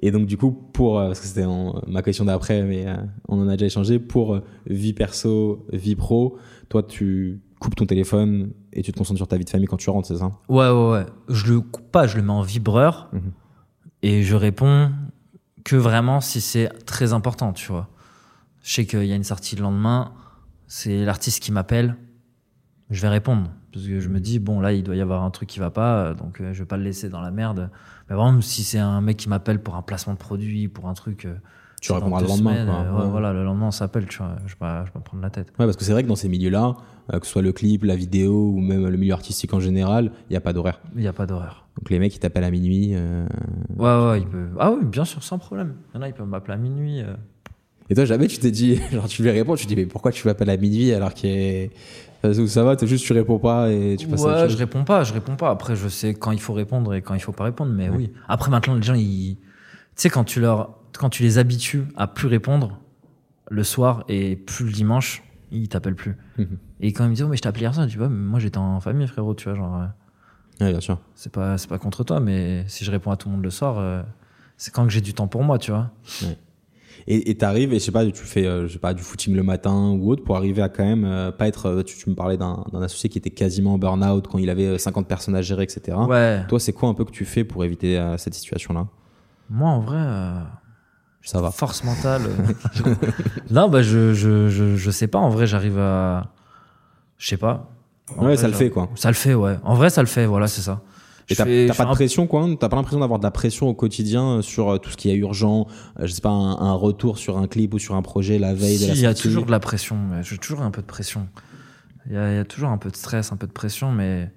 [0.00, 1.46] Et donc du coup, pour parce que c'était
[1.88, 2.86] ma question d'après, mais
[3.28, 3.98] on en a déjà échangé.
[3.98, 6.36] Pour vie perso, vie pro,
[6.68, 9.78] toi tu coupes ton téléphone et tu te concentres sur ta vie de famille quand
[9.78, 10.30] tu rentres, c'est ça?
[10.48, 11.06] Ouais, ouais, ouais.
[11.30, 13.20] Je le coupe pas, je le mets en vibreur, Mhm.
[14.06, 14.90] Et je réponds
[15.64, 17.88] que vraiment si c'est très important, tu vois.
[18.62, 20.12] Je sais qu'il y a une sortie le lendemain,
[20.66, 21.96] c'est l'artiste qui m'appelle,
[22.90, 23.50] je vais répondre.
[23.72, 25.70] Parce que je me dis, bon, là, il doit y avoir un truc qui va
[25.70, 27.70] pas, euh, donc euh, je vais pas le laisser dans la merde.
[28.08, 30.94] Mais vraiment, si c'est un mec qui m'appelle pour un placement de produit, pour un
[30.94, 31.26] truc.
[31.26, 31.34] euh,
[31.82, 32.52] Tu répondras le lendemain.
[32.54, 32.82] semaines, quoi.
[33.00, 33.10] ouais, Ouais.
[33.10, 34.36] Voilà, le lendemain, on s'appelle, tu vois.
[34.46, 35.48] Je vais pas, je vais pas me prendre la tête.
[35.58, 36.74] Ouais, parce que c'est vrai que dans ces milieux-là,
[37.12, 40.32] que ce soit le clip, la vidéo ou même le milieu artistique en général, il
[40.32, 40.80] n'y a pas d'horaire.
[40.94, 41.65] Il n'y a pas d'horaire.
[41.76, 42.92] Donc les mecs ils t'appellent à minuit.
[42.94, 43.26] euh,
[43.76, 44.48] Ouais, ouais, il peut.
[44.58, 45.74] Ah oui, bien sûr, sans problème.
[45.92, 47.00] Il y en a, ils peuvent m'appeler à minuit.
[47.02, 47.14] euh.
[47.88, 50.10] Et toi jamais tu t'es dit, genre tu lui réponds, tu te dis mais pourquoi
[50.12, 51.70] tu m'appelles à minuit alors qu'il est...
[52.24, 54.52] Enfin, ça va, t'es juste tu réponds pas et tu passes à autre Ouais, chose.
[54.52, 55.50] je réponds pas, je réponds pas.
[55.50, 58.10] Après, je sais quand il faut répondre et quand il faut pas répondre, mais oui.
[58.26, 59.36] Après, maintenant, les gens, ils.
[59.36, 59.42] Tu
[59.96, 60.78] sais, quand tu leur.
[60.98, 62.80] Quand tu les habitues à plus répondre
[63.50, 65.22] le soir et plus le dimanche,
[65.52, 66.16] ils t'appellent plus.
[66.38, 66.56] Mhm.
[66.80, 68.58] Et quand ils me disent, oh, mais je t'appelais hier soir, ouais, mais moi j'étais
[68.58, 69.76] en famille, frérot, tu vois, genre.
[69.82, 69.86] euh,
[70.60, 70.98] Ouais, bien sûr.
[71.14, 73.50] C'est pas, c'est pas contre toi, mais si je réponds à tout le monde le
[73.50, 74.02] soir, euh,
[74.56, 75.90] c'est quand que j'ai du temps pour moi, tu vois.
[77.08, 79.42] Et t'arrives et je sais pas, tu fais euh, je sais pas du footing le
[79.44, 81.82] matin ou autre pour arriver à quand même euh, pas être.
[81.82, 84.66] Tu, tu me parlais d'un d'un associé qui était quasiment en burn-out quand il avait
[84.66, 85.96] euh, 50 personnes à gérer, etc.
[86.08, 86.44] Ouais.
[86.48, 88.88] Toi, c'est quoi un peu que tu fais pour éviter cette situation-là?
[89.50, 90.02] Moi, en vrai,
[91.22, 91.52] Ça va.
[91.52, 92.22] force mentale.
[93.50, 95.18] non, bah, je, je, je, je sais pas.
[95.18, 96.32] En vrai, j'arrive à.
[97.18, 97.70] Je sais pas.
[98.10, 98.88] En Ouais, vrai, ça le fait quoi.
[98.94, 99.56] Ça le fait, ouais.
[99.64, 100.82] En vrai, ça le fait, voilà, c'est ça.
[101.28, 103.66] Et t'as t'as pas de un- pression quoi T'as pas l'impression d'avoir de la pression
[103.68, 105.66] au quotidien sur euh, tout ce qui est urgent
[105.98, 108.54] euh, Je sais pas, un, un retour sur un clip ou sur un projet la
[108.54, 109.98] veille de Si, il y a toujours de la pression.
[110.22, 111.26] J'ai toujours un peu de pression.
[112.06, 113.90] Il y, a, il y a toujours un peu de stress, un peu de pression,
[113.90, 114.30] mais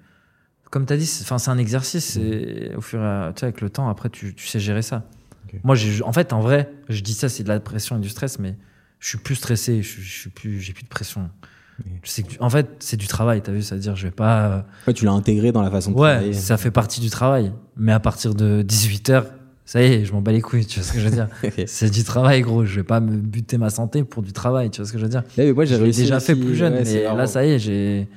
[0.71, 2.15] comme tu as dit, c'est un exercice.
[2.17, 4.81] Et au fur et à, tu sais, avec le temps, après, tu, tu sais gérer
[4.81, 5.03] ça.
[5.63, 8.39] Moi, en fait, en vrai, je dis ça, c'est de la pression et du stress,
[8.39, 8.55] mais
[8.99, 9.83] je suis plus stressé.
[9.83, 11.29] Je, je suis plus, j'ai plus de pression.
[12.03, 13.41] Que, en fait, c'est du travail.
[13.41, 14.45] T'as vu, c'est-à-dire, je vais pas.
[14.47, 16.33] euh, Ouais, tu l'as intégré dans la façon de Ouais, travailler.
[16.33, 17.51] ça fait partie du travail.
[17.77, 19.23] Mais à partir de 18 h
[19.65, 20.65] ça y est, je m'en bats les couilles.
[20.65, 21.27] Tu vois ce que je veux dire.
[21.67, 22.65] C'est du travail, gros.
[22.65, 24.71] Je vais pas me buter ma santé pour du travail.
[24.71, 26.17] Tu vois ce que je veux dire Ouais, mais moi j'ai je l'ai réussi déjà
[26.17, 27.15] aussi, fait plus jeune, ouais, mais marrant.
[27.17, 28.07] là, ça y est, j'ai,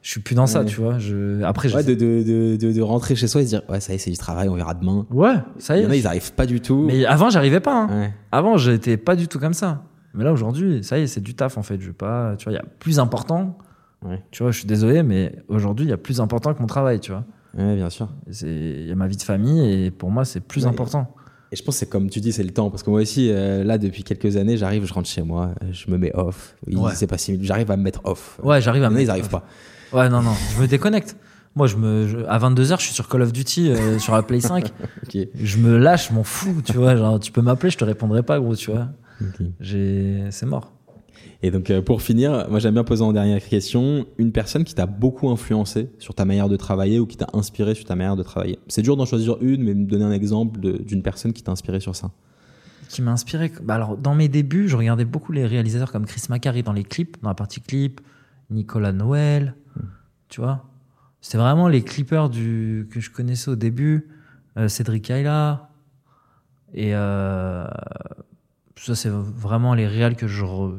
[0.00, 1.00] je suis plus dans ça, tu vois.
[1.00, 3.62] Je, après, je Ouais, de, de, de, de, de rentrer chez soi et se dire
[3.68, 5.04] ouais ça y est c'est du travail, on verra demain.
[5.10, 5.98] ouais, ça y Il y en a est.
[5.98, 6.84] ils arrivent pas du tout.
[6.86, 7.74] Mais avant, j'arrivais pas.
[7.84, 7.88] hein.
[8.00, 8.12] Ouais.
[8.30, 9.82] Avant, j'étais pas du tout comme ça.
[10.14, 11.80] Mais là, aujourd'hui, ça y est, c'est du taf, en fait.
[11.80, 13.56] Je pas, tu vois, il y a plus important.
[14.04, 14.22] Ouais.
[14.30, 17.00] Tu vois, je suis désolé, mais aujourd'hui, il y a plus important que mon travail,
[17.00, 17.24] tu vois.
[17.56, 18.08] ouais, bien sûr.
[18.42, 20.70] Il y a ma vie de famille et pour moi, c'est plus Ouais.
[20.70, 21.14] important.
[21.52, 22.70] Et je pense que c'est comme tu dis, c'est le temps.
[22.70, 25.66] Parce que moi aussi, euh, là, depuis quelques années, j'arrive, je rentre chez moi, euh,
[25.70, 26.56] je me mets off.
[26.66, 26.92] Oui, Ouais.
[26.94, 28.40] c'est pas si j'arrive à me mettre off.
[28.42, 29.44] Ouais, j'arrive à me a, ils mettre arrivent pas.
[29.92, 31.16] Ouais, non, non, je me déconnecte.
[31.54, 34.22] Moi, je me, je- à 22h, je suis sur Call of Duty, euh, sur la
[34.22, 34.72] Play 5.
[35.06, 35.18] Ok.
[35.34, 36.96] Je me lâche, je m'en fous, tu vois.
[36.96, 38.88] Genre, tu peux m'appeler, je te répondrai pas, gros, tu vois.
[39.60, 40.72] C'est mort.
[41.42, 44.74] Et donc, euh, pour finir, moi j'aime bien poser en dernière question une personne qui
[44.74, 48.16] t'a beaucoup influencé sur ta manière de travailler ou qui t'a inspiré sur ta manière
[48.16, 48.58] de travailler.
[48.68, 51.80] C'est dur d'en choisir une, mais me donner un exemple d'une personne qui t'a inspiré
[51.80, 52.10] sur ça.
[52.88, 53.50] qui m'a inspiré.
[53.62, 56.84] Bah alors, dans mes débuts, je regardais beaucoup les réalisateurs comme Chris Macari dans les
[56.84, 58.00] clips, dans la partie clip,
[58.50, 59.54] Nicolas Noël,
[60.28, 60.64] tu vois.
[61.20, 64.08] C'était vraiment les clippers du, que je connaissais au début,
[64.58, 65.70] euh, Cédric Ayla.
[66.74, 67.66] Et euh,
[68.76, 70.44] ça, c'est vraiment les réals que je.
[70.44, 70.78] re-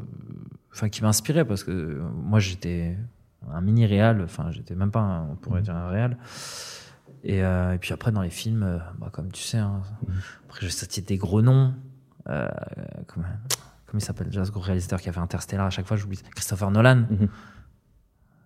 [0.72, 2.98] Enfin, qui m'inspiraient parce que moi, j'étais
[3.52, 6.18] un mini réal, enfin, j'étais même pas, un- on pourrait dire un réal.
[7.24, 9.82] Et, euh, et puis après, dans les films, euh, bah, comme tu sais, hein,
[10.46, 11.76] après, j'ai sorti des gros noms.
[12.30, 12.50] Euh,
[13.08, 13.26] comment,
[13.86, 16.20] comment il s'appelle déjà ce gros réalisateur qui a fait Interstellar À chaque fois, j'oublie.
[16.36, 17.06] Christopher Nolan.
[17.10, 17.28] Mhm.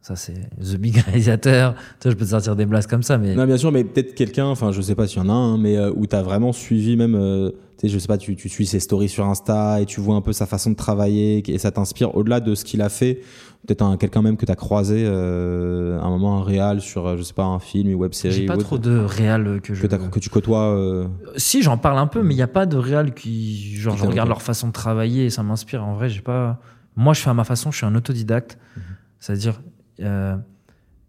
[0.08, 1.74] Ça, c'est The Big réalisateur.
[2.00, 3.36] Tu vois, je peux te sortir des blagues comme ça, mais.
[3.36, 5.58] Non, bien sûr, mais peut-être quelqu'un, enfin, je sais pas s'il y en a un,
[5.58, 8.48] mais euh, où t'as vraiment suivi même, euh, tu sais, je sais pas, tu, tu
[8.48, 11.58] suis ses stories sur Insta et tu vois un peu sa façon de travailler et
[11.58, 13.20] ça t'inspire au-delà de ce qu'il a fait.
[13.68, 17.18] Peut-être un, quelqu'un même que t'as croisé, euh, à un moment, un réal sur, euh,
[17.18, 18.34] je sais pas, un film, une web série.
[18.34, 19.86] J'ai pas ou trop autre, de réal que je.
[19.86, 20.74] que, que tu côtoies.
[20.74, 23.76] euh, Si, j'en parle un peu, mais il n'y a pas de réal qui.
[23.76, 25.84] Genre, Qui je regarde leur façon de travailler et ça m'inspire.
[25.84, 26.62] En vrai, j'ai pas.
[26.96, 28.58] Moi, je fais à ma façon, je suis un autodidacte.
[28.78, 28.84] Mhm.
[29.20, 29.60] C'est-à-dire,
[30.02, 30.36] euh,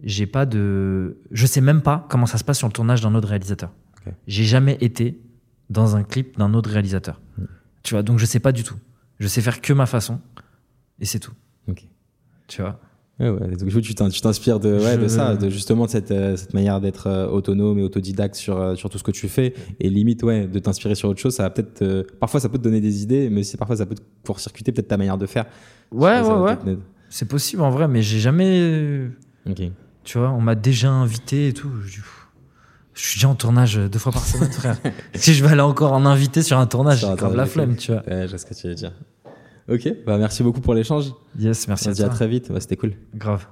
[0.03, 1.17] j'ai pas de.
[1.31, 3.71] Je sais même pas comment ça se passe sur le tournage d'un autre réalisateur.
[4.07, 4.13] Ok.
[4.27, 5.21] J'ai jamais été
[5.71, 7.21] dans un clip d'un autre réalisateur.
[7.39, 7.47] Mhm.
[7.83, 8.77] Tu vois, donc je sais pas du tout.
[9.19, 10.21] Je sais faire que ma façon
[11.01, 11.33] et c'est tout.
[11.69, 11.85] Ok.
[12.47, 12.79] Tu vois?
[13.21, 13.57] Ouais, ouais.
[13.57, 16.55] Donc, tu t'in- tu t'inspires de, ouais, de ça, de justement de cette, euh, cette
[16.55, 19.55] manière d'être euh, autonome et autodidacte sur, sur tout ce que tu fais.
[19.81, 21.83] Et limite, ouais, de t'inspirer sur autre chose, ça va peut-être.
[21.83, 24.87] euh, parfois, ça peut te donner des idées, mais parfois, ça peut te court-circuiter peut-être
[24.87, 25.47] ta manière de faire.
[25.91, 26.77] Ouais, Ça, ouais, ouais.
[27.09, 29.09] C'est possible en vrai, mais j'ai jamais.
[29.49, 29.63] Ok.
[30.05, 31.71] Tu vois, on m'a déjà invité et tout.
[31.85, 32.01] Je,
[32.95, 34.77] suis déjà en tournage deux fois par semaine, frère.
[35.15, 37.93] si je vais aller encore en invité sur un tournage, j'ai grave la flemme, tu
[37.93, 38.03] vois.
[38.07, 38.93] Ouais, je vois ce que tu veux dire.
[39.71, 41.13] Ok, bah merci beaucoup pour l'échange.
[41.39, 42.15] Yes, merci On à se dit à toi.
[42.15, 42.49] très vite.
[42.49, 42.95] Ouais, C'était cool.
[43.15, 43.47] Grave.